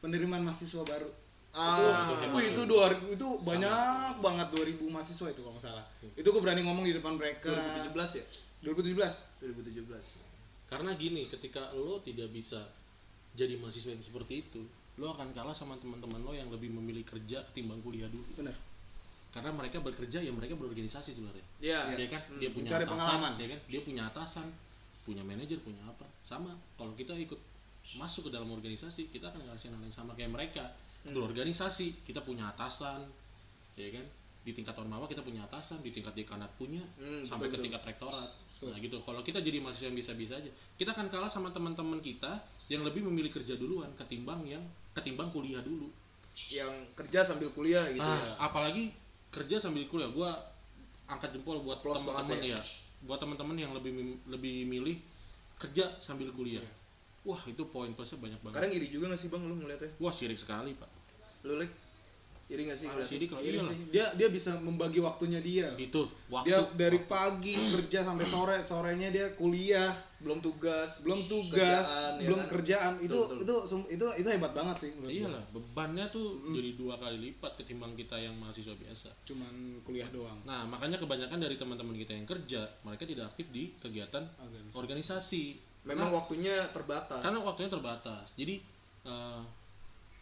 penerimaan 0.00 0.44
mahasiswa 0.44 0.84
baru. 0.84 1.08
Ah, 1.50 2.14
itu, 2.14 2.54
itu 2.54 2.62
dua 2.62 2.94
itu 2.94 3.28
banyak 3.42 4.22
banget 4.22 4.54
2000 4.54 4.86
mahasiswa 4.86 5.34
itu 5.34 5.42
kalau 5.42 5.58
nggak 5.58 5.66
salah. 5.66 5.84
Itu 6.14 6.30
gue 6.30 6.42
berani 6.42 6.62
ngomong 6.62 6.86
di 6.86 6.94
depan 6.94 7.18
mereka. 7.18 7.50
2017 7.90 8.22
ya? 8.22 8.24
2017 8.60 9.40
2017. 9.40 10.28
karena 10.70 10.94
gini 10.94 11.26
ketika 11.26 11.74
lo 11.74 11.98
tidak 11.98 12.30
bisa 12.30 12.62
jadi 13.34 13.58
mahasiswa 13.58 13.90
yang 13.90 14.04
seperti 14.04 14.46
itu 14.46 14.62
lo 15.02 15.10
akan 15.16 15.34
kalah 15.34 15.56
sama 15.56 15.74
teman-teman 15.80 16.22
lo 16.22 16.30
yang 16.36 16.46
lebih 16.52 16.70
memilih 16.70 17.02
kerja 17.02 17.42
ketimbang 17.50 17.82
kuliah 17.82 18.06
dulu. 18.06 18.22
Bener 18.38 18.69
karena 19.30 19.50
mereka 19.54 19.78
bekerja 19.78 20.18
ya 20.18 20.32
mereka 20.34 20.58
berorganisasi 20.58 21.14
sebenarnya. 21.14 21.46
Iya. 21.62 21.80
ya 21.94 22.08
kan? 22.10 22.22
Dia 22.42 22.50
punya 22.50 22.66
mencari 22.66 22.84
atasan 22.84 22.94
pengalaman. 22.98 23.32
ya 23.38 23.48
kan? 23.54 23.60
Dia 23.70 23.80
punya 23.86 24.02
atasan 24.10 24.46
punya 25.06 25.22
manajer 25.22 25.58
punya 25.62 25.82
apa. 25.86 26.06
Sama 26.26 26.50
kalau 26.74 26.92
kita 26.98 27.14
ikut 27.14 27.38
masuk 28.02 28.28
ke 28.28 28.30
dalam 28.34 28.50
organisasi 28.52 29.08
kita 29.08 29.32
akan 29.32 29.40
ngerasain 29.40 29.72
hal 29.72 29.82
yang 29.82 29.94
sama 29.94 30.12
kayak 30.18 30.34
mereka. 30.34 30.74
Berorganisasi 31.06 32.04
kita 32.04 32.20
punya 32.26 32.50
atasan 32.50 33.06
ya 33.78 33.90
kan? 33.96 34.06
Di 34.40 34.56
tingkat 34.56 34.72
ormawa 34.76 35.04
kita 35.06 35.22
punya 35.22 35.44
atasan 35.46 35.78
di 35.84 35.92
tingkat 35.94 36.16
dekanat 36.16 36.48
punya 36.56 36.80
Hmm, 36.96 37.22
sampai 37.24 37.48
betul, 37.48 37.60
ke 37.60 37.64
tingkat 37.70 37.82
rektorat. 37.86 38.28
Nah 38.72 38.78
gitu. 38.82 38.98
Kalau 39.06 39.20
kita 39.22 39.38
jadi 39.40 39.62
mahasiswa 39.62 39.88
yang 39.88 39.96
bisa-bisa 39.96 40.34
aja. 40.42 40.50
Kita 40.74 40.90
akan 40.90 41.06
kalah 41.06 41.30
sama 41.30 41.54
teman-teman 41.54 42.02
kita 42.02 42.40
yang 42.68 42.82
lebih 42.82 43.06
memilih 43.08 43.30
kerja 43.30 43.54
duluan 43.56 43.94
ketimbang 43.94 44.42
yang 44.44 44.64
ketimbang 44.92 45.30
kuliah 45.30 45.62
dulu. 45.62 45.88
Yang 46.50 46.72
kerja 46.98 47.20
sambil 47.24 47.52
kuliah 47.54 47.84
gitu. 47.92 48.04
Ah, 48.04 48.16
ya. 48.16 48.48
apalagi 48.48 48.84
kerja 49.30 49.56
sambil 49.62 49.86
kuliah. 49.86 50.10
Gua 50.10 50.34
angkat 51.10 51.34
jempol 51.34 51.62
buat 51.66 51.82
teman-teman 51.82 52.38
banget 52.38 52.54
ya. 52.54 52.60
buat 53.06 53.18
teman-teman 53.18 53.56
yang 53.58 53.72
lebih 53.74 54.22
lebih 54.30 54.66
milih 54.66 54.96
kerja 55.58 55.98
sambil 55.98 56.30
kuliah. 56.30 56.62
Wah 57.26 57.40
itu 57.44 57.66
poin 57.68 57.92
plusnya 57.92 58.16
banyak 58.16 58.40
banget. 58.40 58.56
Kadang 58.56 58.72
iri 58.72 58.88
juga 58.88 59.12
gak 59.12 59.20
sih 59.20 59.28
bang 59.28 59.42
lu 59.44 59.54
ngeliatnya? 59.60 59.92
wah 60.00 60.14
sirik 60.14 60.40
sekali 60.40 60.72
pak. 60.72 60.88
Lu 61.44 61.60
like 61.60 61.72
iri 62.50 62.66
gak 62.66 62.74
sih? 62.76 62.86
Parah 62.86 63.06
Iya 63.06 63.16
iya 63.40 63.60
lah 63.62 63.70
sih. 63.70 63.78
dia 63.88 64.06
dia 64.12 64.28
bisa 64.28 64.58
membagi 64.58 64.98
waktunya 64.98 65.38
dia. 65.38 65.70
Itu 65.78 66.10
waktu. 66.26 66.50
Dia 66.50 66.58
dari 66.74 66.98
pagi 67.00 67.54
kerja 67.54 68.02
sampai 68.02 68.26
sore. 68.26 68.56
Sorenya 68.60 69.08
dia 69.08 69.30
kuliah. 69.34 69.94
Belum 70.20 70.36
tugas, 70.36 71.00
belum 71.00 71.16
tugas 71.16 71.88
kerjaan, 71.88 72.20
ya 72.20 72.28
belum 72.28 72.40
kan? 72.44 72.48
kerjaan. 72.52 72.92
Itu 73.00 73.16
Betul, 73.24 73.36
betul. 73.40 73.60
itu 73.64 73.76
itu 73.88 74.06
itu 74.20 74.28
hebat 74.28 74.52
banget 74.52 74.76
sih 74.76 74.90
gua. 75.00 75.08
iyalah 75.08 75.44
bebannya 75.48 76.04
tuh 76.12 76.26
jadi 76.52 76.76
dua 76.76 77.00
kali 77.00 77.16
lipat 77.24 77.56
ketimbang 77.56 77.96
kita 77.96 78.20
yang 78.20 78.36
mahasiswa 78.36 78.76
biasa. 78.76 79.08
Cuman 79.24 79.48
kuliah 79.80 80.04
doang. 80.12 80.36
Nah 80.44 80.68
makanya 80.68 81.00
kebanyakan 81.00 81.40
dari 81.40 81.56
teman-teman 81.56 81.96
kita 81.96 82.12
yang 82.12 82.28
kerja 82.28 82.68
mereka 82.84 83.08
tidak 83.08 83.32
aktif 83.32 83.48
di 83.48 83.72
kegiatan 83.80 84.28
Organisasi. 84.36 84.76
organisasi. 84.76 85.44
Memang 85.88 86.12
waktunya 86.12 86.68
terbatas. 86.68 87.24
karena 87.24 87.40
waktunya 87.40 87.70
terbatas. 87.72 88.26
Jadi 88.36 88.60
eh, 89.08 89.40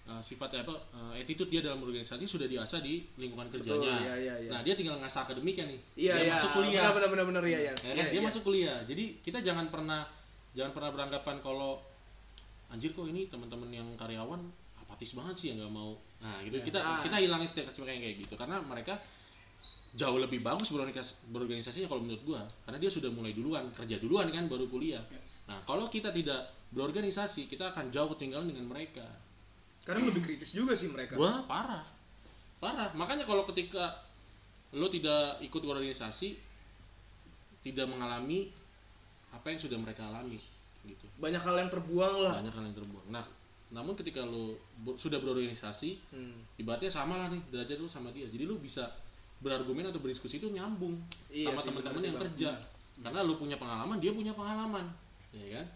eh, 0.09 0.23
sifatnya 0.25 0.65
apa 0.65 0.75
eh, 0.75 1.21
attitude 1.21 1.53
dia 1.53 1.61
dalam 1.61 1.85
organisasi 1.85 2.25
sudah 2.25 2.49
diasah 2.49 2.81
di 2.81 3.05
lingkungan 3.21 3.53
kerjanya 3.53 4.01
iya, 4.01 4.15
iya, 4.17 4.35
iya. 4.41 4.51
nah 4.51 4.61
dia 4.65 4.73
tinggal 4.73 4.97
ngasah 4.99 5.29
akademiknya 5.29 5.69
nih 5.69 5.79
Iya, 5.95 6.13
dia 6.17 6.25
iya. 6.25 6.33
masuk 6.35 6.51
kuliah 6.57 6.83
Benar, 6.83 6.95
benar, 6.97 7.09
benar, 7.13 7.27
benar, 7.29 7.45
iya, 7.45 7.59
iya. 7.61 7.73
Ya 7.73 7.75
kan? 7.77 7.95
Iya, 7.95 8.07
dia 8.09 8.21
iya. 8.21 8.27
masuk 8.27 8.43
kuliah 8.43 8.79
jadi 8.89 9.05
kita 9.21 9.39
jangan 9.45 9.69
pernah 9.69 10.09
jangan 10.57 10.73
pernah 10.73 10.91
beranggapan 10.97 11.37
kalau 11.45 11.85
anjir 12.73 12.93
kok 12.97 13.07
ini 13.09 13.29
teman-teman 13.29 13.69
yang 13.73 13.89
karyawan 13.97 14.41
apatis 14.85 15.13
banget 15.13 15.35
sih 15.37 15.47
ya 15.53 15.61
nggak 15.61 15.73
mau 15.73 15.97
nah 16.25 16.41
gitu 16.43 16.59
kita 16.65 16.81
Ah. 16.81 17.05
kita 17.05 17.17
hilangin 17.21 17.47
stigma 17.47 17.89
yang 17.93 18.03
kayak 18.03 18.17
gitu 18.25 18.35
karena 18.35 18.59
mereka 18.65 18.97
jauh 19.99 20.19
lebih 20.23 20.39
bagus 20.41 20.71
berorganisasi 20.71 21.35
berorganisasinya 21.35 21.91
kalau 21.91 22.03
menurut 22.03 22.23
gua 22.23 22.43
karena 22.67 22.79
dia 22.79 22.91
sudah 22.91 23.11
mulai 23.11 23.35
duluan 23.35 23.67
kerja 23.75 23.99
duluan 23.99 24.31
kan 24.31 24.47
baru 24.47 24.71
kuliah 24.71 25.03
nah 25.51 25.59
kalau 25.67 25.87
kita 25.91 26.15
tidak 26.15 26.55
berorganisasi 26.71 27.49
kita 27.51 27.71
akan 27.75 27.91
jauh 27.91 28.11
ketinggalan 28.15 28.51
dengan 28.51 28.71
mereka 28.71 29.03
Kadang 29.89 30.05
lebih 30.05 30.21
kritis 30.21 30.53
juga 30.53 30.77
sih 30.77 30.93
mereka. 30.93 31.17
wah 31.17 31.41
parah. 31.43 31.81
Parah. 32.61 32.93
Makanya 32.93 33.25
kalau 33.25 33.49
ketika 33.49 34.05
lo 34.71 34.87
tidak 34.87 35.41
ikut 35.41 35.65
organisasi 35.65 36.37
tidak 37.59 37.89
mengalami 37.89 38.53
apa 39.31 39.49
yang 39.49 39.57
sudah 39.57 39.77
mereka 39.77 40.05
alami 40.05 40.37
gitu. 40.85 41.05
Banyak 41.17 41.41
hal 41.41 41.57
yang 41.59 41.71
terbuang 41.73 42.15
lah. 42.21 42.35
banyak 42.37 42.53
hal 42.53 42.65
yang 42.65 42.77
terbuang. 42.77 43.07
Nah 43.09 43.25
namun 43.69 43.93
ketika 43.95 44.25
lo 44.25 44.57
ber- 44.81 44.97
sudah 44.97 45.17
berorganisasi 45.17 45.91
Hmm. 46.09 46.41
ibaratnya 46.57 46.89
sama 46.89 47.17
lah 47.17 47.29
nih 47.29 47.41
derajat 47.49 47.77
lo 47.77 47.89
sama 47.89 48.13
dia. 48.13 48.25
Jadi 48.25 48.45
lo 48.45 48.57
bisa 48.57 48.89
berargumen 49.39 49.85
atau 49.85 50.01
berdiskusi 50.01 50.37
itu 50.37 50.49
nyambung 50.49 50.97
Iya 51.29 51.53
sama 51.55 51.65
teman-teman 51.65 52.03
yang 52.03 52.19
kerja. 52.19 52.51
Karena 52.99 53.21
lo 53.23 53.37
punya 53.37 53.57
pengalaman 53.57 53.97
dia 53.97 54.13
punya 54.13 54.33
pengalaman. 54.33 54.85
Ya 55.31 55.61
kan? 55.61 55.67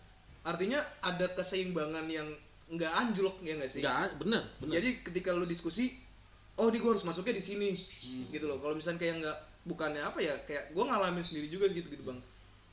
Artinya 0.42 0.80
ada 1.00 1.26
keseimbangan 1.30 2.08
yang 2.08 2.28
nggak 2.72 2.92
anjlok 2.96 3.36
ya 3.44 3.52
nggak 3.60 3.70
sih? 3.70 3.84
Enggak, 3.84 4.16
bener, 4.16 4.42
bener. 4.58 4.72
Jadi 4.80 4.88
ketika 5.04 5.36
lu 5.36 5.44
diskusi, 5.44 5.92
oh 6.56 6.72
ini 6.72 6.80
gue 6.80 6.90
harus 6.90 7.04
masuknya 7.04 7.36
di 7.36 7.44
sini, 7.44 7.68
Hmm. 7.76 8.32
gitu 8.32 8.48
loh. 8.48 8.58
Kalau 8.64 8.72
misalnya 8.72 9.00
kayak 9.04 9.14
nggak, 9.20 9.38
bukannya 9.68 10.02
apa 10.02 10.18
ya, 10.24 10.34
kayak 10.48 10.72
gue 10.72 10.84
ngalamin 10.84 11.20
sendiri 11.20 11.48
juga 11.52 11.68
gitu 11.68 11.86
gitu 11.92 12.02
bang. 12.02 12.18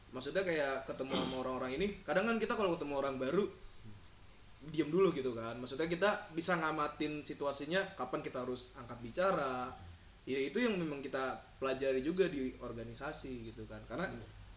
Maksudnya 0.09 0.41
kayak 0.41 0.89
ketemu 0.89 1.13
sama 1.13 1.35
orang-orang 1.45 1.71
ini, 1.77 1.87
kadang 2.01 2.25
kan 2.25 2.41
kita 2.41 2.57
kalau 2.57 2.73
ketemu 2.73 2.93
orang 2.97 3.15
baru, 3.21 3.45
diam 4.71 4.89
dulu 4.89 5.11
gitu 5.13 5.35
kan. 5.35 5.59
Maksudnya 5.59 5.85
kita 5.85 6.31
bisa 6.33 6.55
ngamatin 6.57 7.21
situasinya, 7.21 7.95
kapan 7.95 8.19
kita 8.23 8.41
harus 8.43 8.73
angkat 8.79 8.97
bicara. 9.03 9.71
Ya 10.25 10.39
itu 10.39 10.61
yang 10.61 10.77
memang 10.77 11.01
kita 11.01 11.37
pelajari 11.57 12.01
juga 12.01 12.27
di 12.27 12.53
organisasi 12.61 13.51
gitu 13.53 13.67
kan. 13.69 13.81
Karena 13.85 14.09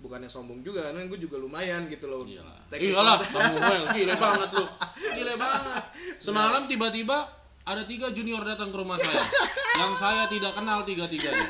bukannya 0.03 0.27
sombong 0.27 0.61
juga, 0.61 0.91
karena 0.91 1.07
gue 1.07 1.17
juga 1.17 1.39
lumayan 1.39 1.87
gitu 1.87 2.05
loh. 2.05 2.27
Iyalah. 2.27 2.59
Teknik- 2.67 2.91
Iyalah, 2.91 3.19
Samuel, 3.23 3.83
gile 3.91 4.15
banget 4.27 4.51
lu. 4.53 4.67
Gile 5.15 5.35
banget. 5.37 5.83
Semalam 6.19 6.67
tiba-tiba 6.67 7.31
ada 7.63 7.83
tiga 7.83 8.11
junior 8.11 8.43
datang 8.43 8.69
ke 8.69 8.77
rumah 8.77 8.99
saya. 8.99 9.23
yang 9.73 9.95
saya 9.95 10.27
tidak 10.27 10.53
kenal 10.53 10.83
tiga-tiganya. 10.83 11.47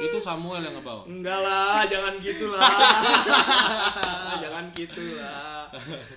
Itu 0.00 0.16
Samuel 0.16 0.64
yang 0.64 0.74
ngebawa. 0.74 1.02
Enggak 1.04 1.38
lah, 1.38 1.84
jangan 1.84 2.14
gitu 2.18 2.48
lah. 2.48 2.64
jangan 4.42 4.64
gitu 4.72 5.02
lah. 5.20 5.68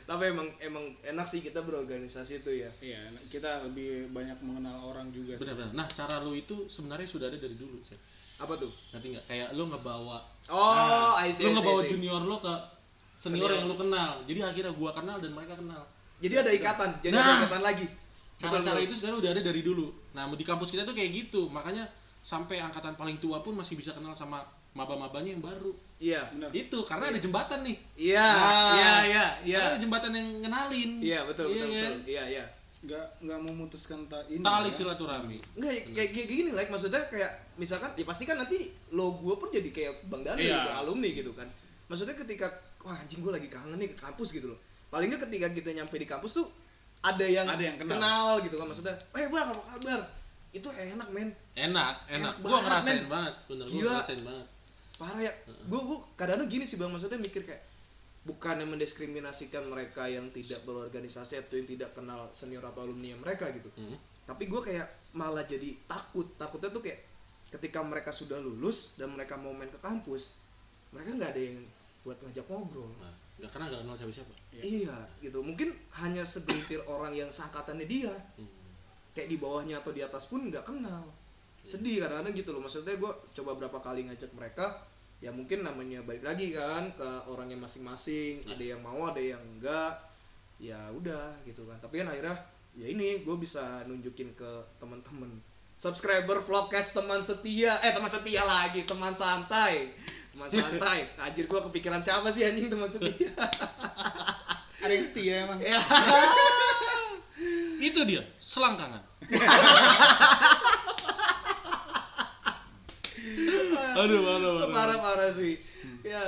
Tapi 0.04 0.24
emang 0.32 0.48
emang 0.60 0.86
enak 1.04 1.26
sih 1.28 1.40
kita 1.40 1.62
berorganisasi 1.62 2.42
itu 2.42 2.52
ya. 2.64 2.72
iya 2.80 3.00
kita 3.28 3.68
lebih 3.68 4.10
banyak 4.10 4.40
mengenal 4.42 4.82
orang 4.88 5.12
juga 5.12 5.36
sih 5.36 5.46
Benar-benar. 5.46 5.72
Nah, 5.76 5.88
cara 5.90 6.16
lu 6.24 6.34
itu 6.34 6.66
sebenarnya 6.68 7.06
sudah 7.06 7.28
ada 7.30 7.38
dari 7.38 7.54
dulu, 7.54 7.78
Cek. 7.84 8.00
Apa 8.42 8.58
tuh? 8.58 8.72
Nanti 8.92 9.14
nggak? 9.14 9.26
Kayak 9.30 9.50
lu 9.54 9.70
ngebawa 9.70 10.18
Oh, 10.50 11.14
I 11.16 11.30
see. 11.30 11.46
lu 11.46 11.54
ngebawa 11.54 11.84
I 11.84 11.86
see. 11.86 11.92
junior 11.96 12.22
lu 12.24 12.36
ke 12.40 12.54
senior, 13.20 13.48
Senior. 13.48 13.52
yang 13.54 13.66
lu 13.70 13.76
kenal. 13.78 14.12
Jadi 14.26 14.40
akhirnya 14.42 14.74
gua 14.74 14.92
kenal 14.92 15.18
dan 15.22 15.32
mereka 15.32 15.54
kenal. 15.56 15.84
Jadi 16.18 16.34
ada 16.40 16.52
ikatan, 16.56 16.90
jadi 17.04 17.14
Nah. 17.14 17.24
ada 17.24 17.34
ikatan 17.46 17.62
lagi. 17.62 17.88
Cara-cara 18.34 18.80
itu 18.82 18.94
sebenarnya 18.98 19.20
udah 19.22 19.32
ada 19.38 19.42
dari 19.46 19.62
dulu. 19.62 19.88
Nah, 20.12 20.28
di 20.34 20.44
kampus 20.44 20.74
kita 20.74 20.84
tuh 20.84 20.92
kayak 20.92 21.12
gitu. 21.14 21.48
Makanya 21.48 21.88
sampai 22.24 22.58
angkatan 22.58 22.96
paling 22.96 23.20
tua 23.20 23.40
pun 23.40 23.54
masih 23.54 23.76
bisa 23.76 23.92
kenal 23.92 24.12
sama 24.12 24.42
maba-mabanya 24.74 25.36
yang 25.36 25.44
baru. 25.44 25.70
Iya. 26.00 26.34
Benar. 26.34 26.50
Itu 26.50 26.82
karena 26.82 27.12
ada 27.12 27.20
jembatan 27.20 27.62
nih. 27.62 27.78
Iya, 27.94 28.26
Nah, 28.26 28.74
iya, 28.74 28.94
iya, 29.06 29.26
iya. 29.46 29.60
Karena 29.60 29.70
ada 29.70 29.80
jembatan 29.80 30.12
yang 30.12 30.28
ngenalin. 30.42 30.92
Iya, 30.98 31.20
betul, 31.24 31.46
Iya 31.46 31.54
betul, 31.54 31.70
kan? 31.70 31.92
betul. 31.94 32.10
Iya, 32.10 32.24
iya. 32.28 32.46
nggak 32.84 33.06
nggak 33.24 33.40
memutuskan 33.40 34.00
tak 34.12 34.28
ini 34.28 34.44
Tali 34.44 34.68
ya. 34.68 34.76
silaturahmi. 34.76 35.38
Enggak, 35.56 35.72
ya, 35.72 35.82
kayak 35.96 36.10
kayak 36.12 36.28
gini, 36.28 36.50
like 36.52 36.68
maksudnya 36.68 37.00
kayak 37.08 37.32
misalkan 37.56 37.96
ya 37.96 38.04
pasti 38.04 38.28
kan 38.28 38.36
nanti 38.36 38.60
lo 38.92 39.16
gue 39.16 39.36
pun 39.38 39.48
jadi 39.48 39.72
kayak 39.72 40.12
Bang 40.12 40.20
Daniel 40.20 40.52
Iya. 40.52 40.58
gitu, 40.60 40.72
alumni 40.76 41.10
gitu 41.10 41.32
kan. 41.32 41.48
Maksudnya 41.88 42.12
ketika 42.18 42.52
wah 42.84 43.00
anjing 43.00 43.24
gue 43.24 43.32
lagi 43.32 43.48
kangen 43.48 43.80
nih 43.80 43.88
ke 43.88 43.98
kampus 43.98 44.36
gitu 44.36 44.52
loh. 44.52 44.60
Paling 44.92 45.08
nggak 45.08 45.24
ketika 45.24 45.48
kita 45.56 45.72
nyampe 45.74 45.96
di 45.96 46.04
kampus 46.04 46.36
tuh 46.36 46.48
ada 47.00 47.24
yang, 47.24 47.48
Ada 47.48 47.64
yang 47.64 47.78
kenal. 47.80 48.44
gitu 48.44 48.56
kan 48.60 48.68
maksudnya. 48.68 48.96
Eh, 49.16 49.32
Bang, 49.32 49.48
apa 49.48 49.64
kabar? 49.80 50.02
Itu 50.54 50.70
enak, 50.70 51.10
men. 51.10 51.34
Enak, 51.54 52.06
enak. 52.08 52.08
Enak 52.08 52.34
Gua 52.40 52.50
banget, 52.54 52.64
ngerasain 52.64 52.96
men. 52.96 53.10
banget, 53.10 53.34
bener 53.46 53.66
gua 53.66 53.74
Gila. 53.74 53.90
ngerasain 53.92 54.22
banget. 54.22 54.48
Parah 54.94 55.20
ya. 55.20 55.34
Gue 55.66 55.82
gue 55.82 55.98
kadang-kadang 56.14 56.48
gini 56.48 56.64
sih 56.64 56.78
Bang, 56.78 56.90
maksudnya 56.90 57.18
mikir 57.18 57.42
kayak 57.42 57.66
bukannya 58.24 58.64
mendiskriminasikan 58.64 59.66
mereka 59.66 60.06
yang 60.06 60.30
tidak 60.30 60.64
berorganisasi 60.64 61.36
atau 61.36 61.56
yang 61.56 61.68
tidak 61.68 61.92
kenal 61.92 62.32
senior 62.32 62.64
atau 62.64 62.84
alumni 62.84 63.12
mereka 63.18 63.52
gitu. 63.52 63.68
Hmm. 63.76 63.98
tapi 64.24 64.48
gue 64.48 64.62
kayak 64.64 64.88
malah 65.12 65.44
jadi 65.44 65.76
takut 65.84 66.24
takutnya 66.34 66.72
tuh 66.72 66.80
kayak 66.80 66.96
ketika 67.52 67.84
mereka 67.84 68.08
sudah 68.10 68.40
lulus 68.40 68.96
dan 68.96 69.12
mereka 69.12 69.36
mau 69.36 69.52
main 69.52 69.68
ke 69.68 69.76
kampus 69.78 70.32
mereka 70.90 71.12
nggak 71.12 71.32
ada 71.36 71.42
yang 71.44 71.60
buat 72.02 72.16
ngajak 72.18 72.48
ngobrol 72.48 72.88
Nah, 72.96 73.12
nggak 73.36 73.52
karena 73.52 73.66
nggak 73.68 73.82
kenal 73.84 73.96
siapa-siapa. 73.98 74.32
iya 74.56 74.96
gitu 75.20 75.44
mungkin 75.44 75.76
hanya 76.00 76.24
segelintir 76.24 76.80
orang 76.88 77.12
yang 77.12 77.28
seangkatannya 77.28 77.84
dia 77.84 78.16
Hmm. 78.40 78.48
Kayak 79.14 79.30
di 79.30 79.38
bawahnya 79.38 79.80
atau 79.80 79.94
di 79.94 80.02
atas 80.02 80.26
pun 80.26 80.50
nggak 80.50 80.66
kenal. 80.66 81.06
Sedih 81.64 82.04
kadang-kadang 82.04 82.34
gitu 82.36 82.50
loh. 82.52 82.62
Maksudnya 82.66 82.98
gue 83.00 83.12
coba 83.40 83.56
berapa 83.56 83.78
kali 83.80 84.10
ngajak 84.10 84.34
mereka 84.36 84.84
ya 85.24 85.32
mungkin 85.32 85.64
namanya 85.64 86.04
balik 86.04 86.28
lagi 86.28 86.52
kan 86.52 86.92
ke 86.92 87.10
orangnya 87.32 87.56
masing-masing. 87.56 88.44
Ada 88.50 88.76
yang 88.76 88.82
mau 88.84 89.08
ada 89.08 89.22
yang 89.22 89.40
enggak 89.40 89.96
ya 90.60 90.92
udah 90.92 91.40
gitu 91.48 91.64
kan. 91.64 91.80
Tapi 91.80 92.04
kan 92.04 92.12
akhirnya 92.12 92.36
ya 92.76 92.90
ini 92.90 93.24
gue 93.24 93.36
bisa 93.40 93.88
nunjukin 93.88 94.36
ke 94.36 94.52
teman-teman. 94.82 95.30
Subscriber 95.80 96.44
vlogcast 96.44 96.92
teman 96.92 97.24
setia. 97.24 97.80
Eh 97.80 97.96
teman 97.96 98.12
setia 98.12 98.44
lagi. 98.44 98.84
Teman 98.84 99.16
santai. 99.16 99.96
Teman 100.36 100.52
santai. 100.52 101.08
Anjir 101.24 101.48
gue 101.48 101.62
kepikiran 101.72 102.04
siapa 102.04 102.28
sih 102.28 102.44
anjing 102.44 102.68
teman 102.68 102.92
setia? 102.92 103.32
Ada 104.84 104.92
yang 104.92 105.06
setia 105.06 105.34
emang. 105.48 105.60
Ya 105.72 105.80
Itu 107.84 108.08
dia, 108.08 108.24
selangkangan. 108.40 109.04
Aduh, 113.94 114.20
parah, 114.26 114.52
parah. 114.58 114.74
parah 114.74 114.98
parah 115.00 115.30
sih 115.32 115.54
ya 116.02 116.20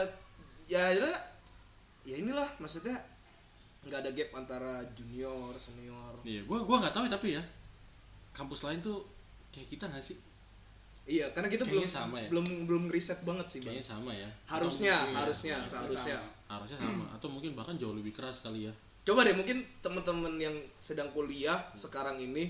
ya 0.69 0.93
akhirnya 0.93 1.15
ya 2.05 2.15
inilah 2.21 2.47
maksudnya 2.61 2.95
nggak 3.85 3.99
ada 4.01 4.11
gap 4.13 4.29
antara 4.33 4.73
junior 4.93 5.53
senior 5.57 6.13
Iya, 6.25 6.41
gua 6.45 6.61
gua 6.65 6.81
nggak 6.81 6.93
tahu 6.93 7.05
ya, 7.05 7.11
tapi 7.11 7.27
ya. 7.37 7.43
Kampus 8.33 8.65
lain 8.65 8.81
tuh 8.81 9.05
kayak 9.49 9.67
kita 9.69 9.85
nggak 9.89 10.03
sih? 10.03 10.17
iya 11.05 11.29
karena 11.37 11.45
kita 11.53 11.69
belum 11.69 11.85
Kayaknya 11.85 12.01
sama 12.01 12.17
ya. 12.17 12.29
belum 12.33 12.65
belum 12.65 12.83
riset 12.89 13.21
banget 13.21 13.45
sih 13.45 13.61
bang 13.61 13.77
Kayaknya 13.77 13.85
sama 13.85 14.09
ya. 14.09 14.25
harusnya 14.49 14.95
Iya, 15.05 15.13
harusnya 15.21 15.53
harusnya 15.53 15.69
seharusnya 15.69 16.17
sama. 16.17 16.49
Harusnya 16.49 16.77
sama 16.81 17.05
atau 17.21 17.27
mungkin 17.29 17.51
bahkan 17.53 17.75
jauh 17.77 17.93
lebih 17.93 18.09
keras 18.13 18.41
kali 18.41 18.65
ya. 18.65 18.73
Coba 19.05 19.21
deh 19.21 19.37
mungkin 19.37 19.61
teman-teman 19.85 20.33
yang 20.41 20.55
sedang 20.81 21.13
kuliah 21.13 21.61
sekarang 21.77 22.17
ini 22.17 22.49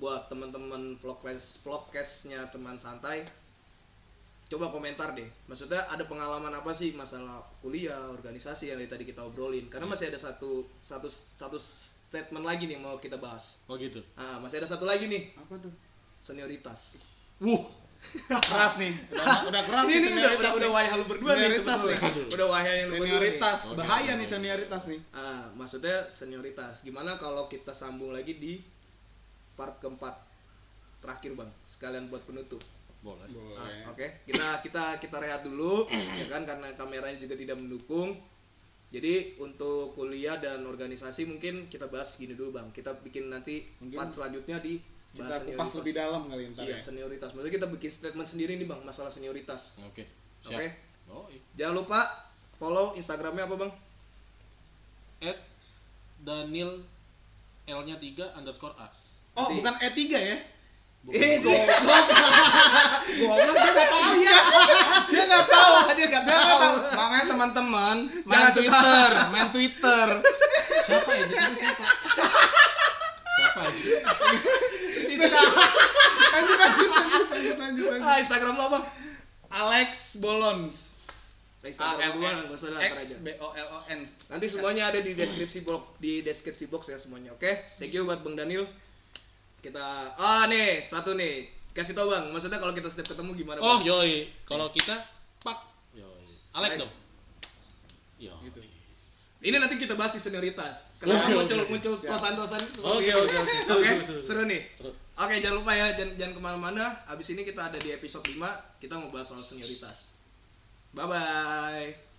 buat 0.00 0.32
teman-teman 0.32 0.96
vlogcast 0.96 1.60
vlogcastnya 1.60 2.48
teman 2.48 2.80
santai 2.80 3.28
coba 4.50 4.74
komentar 4.74 5.14
deh. 5.14 5.30
Maksudnya 5.46 5.78
ada 5.86 6.02
pengalaman 6.10 6.50
apa 6.50 6.74
sih 6.74 6.90
masalah 6.98 7.38
kuliah 7.62 8.10
organisasi 8.10 8.74
yang 8.74 8.82
dari 8.82 8.90
tadi 8.90 9.04
kita 9.06 9.22
obrolin? 9.22 9.70
Karena 9.70 9.86
masih 9.86 10.10
ada 10.10 10.18
satu 10.18 10.66
satu 10.82 11.06
satu 11.06 11.54
statement 11.56 12.42
lagi 12.42 12.66
nih 12.66 12.74
mau 12.82 12.98
kita 12.98 13.14
bahas. 13.14 13.62
Oh 13.70 13.78
gitu. 13.78 14.02
ah 14.18 14.42
masih 14.42 14.58
ada 14.58 14.66
satu 14.66 14.82
lagi 14.90 15.06
nih. 15.06 15.30
Apa 15.38 15.54
tuh? 15.62 15.70
Senioritas. 16.18 16.98
Wuh, 17.38 17.62
keras 18.42 18.74
nih 18.76 18.92
udah, 19.12 19.26
udah 19.46 19.62
keras 19.62 19.84
ini, 19.86 19.96
nih 19.98 20.00
udah 20.00 20.10
udah 20.10 20.30
senioritas 20.40 20.52
udah 20.52 20.62
nih. 20.62 20.74
wayah 20.74 20.92
lu 20.92 21.04
berdua 21.06 21.30
nih 21.30 21.36
Senioritas 21.40 21.78
sebetulnya 21.78 22.00
nih. 22.10 22.26
udah 22.30 22.46
wayah 22.48 22.72
yang 22.72 22.80
lu 22.80 22.90
berdua 22.90 22.98
nih. 22.98 23.10
senioritas 23.10 23.58
bahaya 23.74 24.12
nih 24.14 24.26
senioritas 24.26 24.82
nih 24.86 25.00
Ah, 25.12 25.44
maksudnya 25.52 25.96
senioritas. 26.10 26.74
Gimana 26.80 27.12
kalau 27.16 27.44
kita 27.46 27.72
sambung 27.72 28.10
lagi 28.10 28.34
di 28.34 28.58
part 29.52 29.76
keempat 29.78 30.14
terakhir 30.98 31.32
bang, 31.34 31.50
sekalian 31.62 32.06
buat 32.06 32.20
penutup. 32.22 32.60
boleh. 33.00 33.24
Ah, 33.56 33.88
Oke, 33.88 34.24
kita 34.24 34.60
kita 34.60 34.96
kita 34.96 35.16
rehat 35.16 35.40
dulu, 35.40 35.88
ya 36.20 36.26
kan 36.26 36.44
karena 36.44 36.68
kameranya 36.74 37.16
juga 37.16 37.32
tidak 37.32 37.56
mendukung. 37.56 38.12
Jadi 38.90 39.38
untuk 39.38 39.94
kuliah 39.94 40.36
dan 40.36 40.60
organisasi 40.62 41.24
mungkin 41.24 41.64
kita 41.66 41.86
bahas 41.86 42.12
gini 42.14 42.34
dulu 42.34 42.52
bang. 42.52 42.68
Kita 42.70 42.98
bikin 42.98 43.28
nanti 43.28 43.62
Mungkin 43.78 43.94
part 43.94 44.10
selanjutnya 44.10 44.58
di 44.58 44.76
kita 45.10 45.36
kupas 45.42 45.70
lebih 45.74 45.92
dalam 45.92 46.22
kali 46.24 46.42
ntar 46.50 46.62
Iya 46.62 46.74
ya 46.74 46.78
senioritas. 46.80 47.30
Maksudnya 47.30 47.54
kita 47.56 47.66
bikin 47.68 47.90
statement 47.90 48.26
sendiri 48.26 48.54
nih 48.54 48.64
bang 48.64 48.80
masalah 48.80 49.08
senioritas. 49.08 49.82
Oke. 49.82 50.06
Oke. 50.40 50.66
Siap. 50.66 51.10
Oh, 51.10 51.26
iya. 51.26 51.42
Jangan 51.56 51.74
lupa 51.76 51.98
follow 52.56 52.94
Instagramnya 52.94 53.44
apa 53.44 53.56
bang? 53.56 53.72
At 55.24 55.38
Daniel 56.18 56.86
L-nya 57.66 57.96
3 57.96 58.34
underscore 58.34 58.74
A. 58.74 58.86
oh 59.32 59.44
Nanti- 59.44 59.56
bukan 59.56 59.74
E3 59.80 60.00
ya 60.12 60.38
Eh 61.02 61.40
goblok. 61.40 61.64
goblok 63.16 63.54
dia 63.56 63.70
nggak 63.72 63.88
tahu 63.88 64.12
ya. 64.20 64.38
dia 65.08 65.22
nggak 65.24 65.46
tahu 65.46 65.72
Dia 65.90 66.06
nggak 66.06 66.22
Dia 66.22 66.28
nggak 66.28 66.44
tahu. 66.44 66.60
tahu. 66.60 66.76
makanya 66.92 67.24
teman-teman 67.26 67.96
Jangan 68.20 68.28
main. 68.28 68.52
Twitter 68.52 69.08
main 69.30 69.48
Twitter 69.50 70.06
Siapa 70.86 71.10
ya? 71.10 71.24
Itu 71.24 71.34
siapa? 71.56 71.84
Siapa 73.62 74.16
aja? 74.24 74.40
Siska. 75.10 75.40
lanjut 76.30 76.56
lanjut 76.56 76.88
lanjut 76.88 77.20
lanjut 77.30 77.56
lanjut 77.58 77.86
lanjut 77.86 78.02
Ah, 78.02 78.16
Instagram 78.18 78.54
lo 78.54 78.64
apa? 78.70 78.80
Alex 79.50 79.90
Bolons 80.16 81.02
Instagram. 81.60 82.16
X 82.96 83.20
B 83.20 83.36
O 83.36 83.52
L 83.52 83.68
O 83.68 83.78
N 83.86 84.00
Nanti 84.32 84.46
semuanya 84.48 84.88
ada 84.88 84.98
di 84.98 85.12
deskripsi 85.12 85.60
box 85.60 85.82
di 86.00 86.24
deskripsi 86.24 86.64
box 86.66 86.88
ya 86.88 86.96
semuanya. 86.96 87.36
Oke. 87.36 87.68
Thank 87.76 87.92
you 87.92 88.04
buat 88.04 88.24
Bang 88.24 88.32
Daniel. 88.32 88.64
Kita 89.60 90.16
ah 90.16 90.48
nih, 90.48 90.80
satu 90.80 91.12
nih. 91.12 91.52
Kasih 91.70 91.92
tau 91.92 92.08
Bang, 92.08 92.32
maksudnya 92.32 92.58
kalau 92.58 92.72
kita 92.72 92.88
setiap 92.88 93.12
ketemu 93.12 93.30
gimana 93.36 93.60
Oh, 93.60 93.78
Bang? 93.78 93.86
yoi. 93.86 94.26
Kalau 94.42 94.72
kita 94.72 94.96
pak 95.40 95.58
yoi. 95.92 96.24
Alek 96.56 96.70
Like. 96.74 96.80
dong. 96.80 96.92
Yo. 98.18 98.32
Gitu. 98.42 98.60
Ini 99.40 99.56
nanti 99.56 99.80
kita 99.80 99.96
bahas 99.96 100.12
di 100.12 100.20
senioritas. 100.20 101.00
Kenapa 101.00 101.32
Oke, 101.32 101.32
muncul 101.32 101.58
oke. 101.64 101.70
muncul 101.72 101.92
tosan-tosan 101.96 102.60
seperti 102.60 102.84
Oke, 102.84 103.12
oke, 103.16 103.36
oke. 103.40 103.56
Seru, 103.64 103.80
Oke, 103.80 104.44
nih. 104.44 104.60
Seru. 104.76 104.92
Oke, 105.16 105.34
jangan 105.40 105.56
lupa 105.64 105.72
ya, 105.72 105.96
jangan, 105.96 106.12
jangan 106.20 106.32
ke 106.36 106.40
mana-mana. 106.44 106.84
Abis 107.08 107.32
ini 107.32 107.48
kita 107.48 107.72
ada 107.72 107.80
di 107.80 107.88
episode 107.88 108.28
5, 108.28 108.36
kita 108.84 109.00
mau 109.00 109.08
bahas 109.08 109.32
soal 109.32 109.40
senioritas. 109.40 110.12
Bye-bye. 110.92 112.09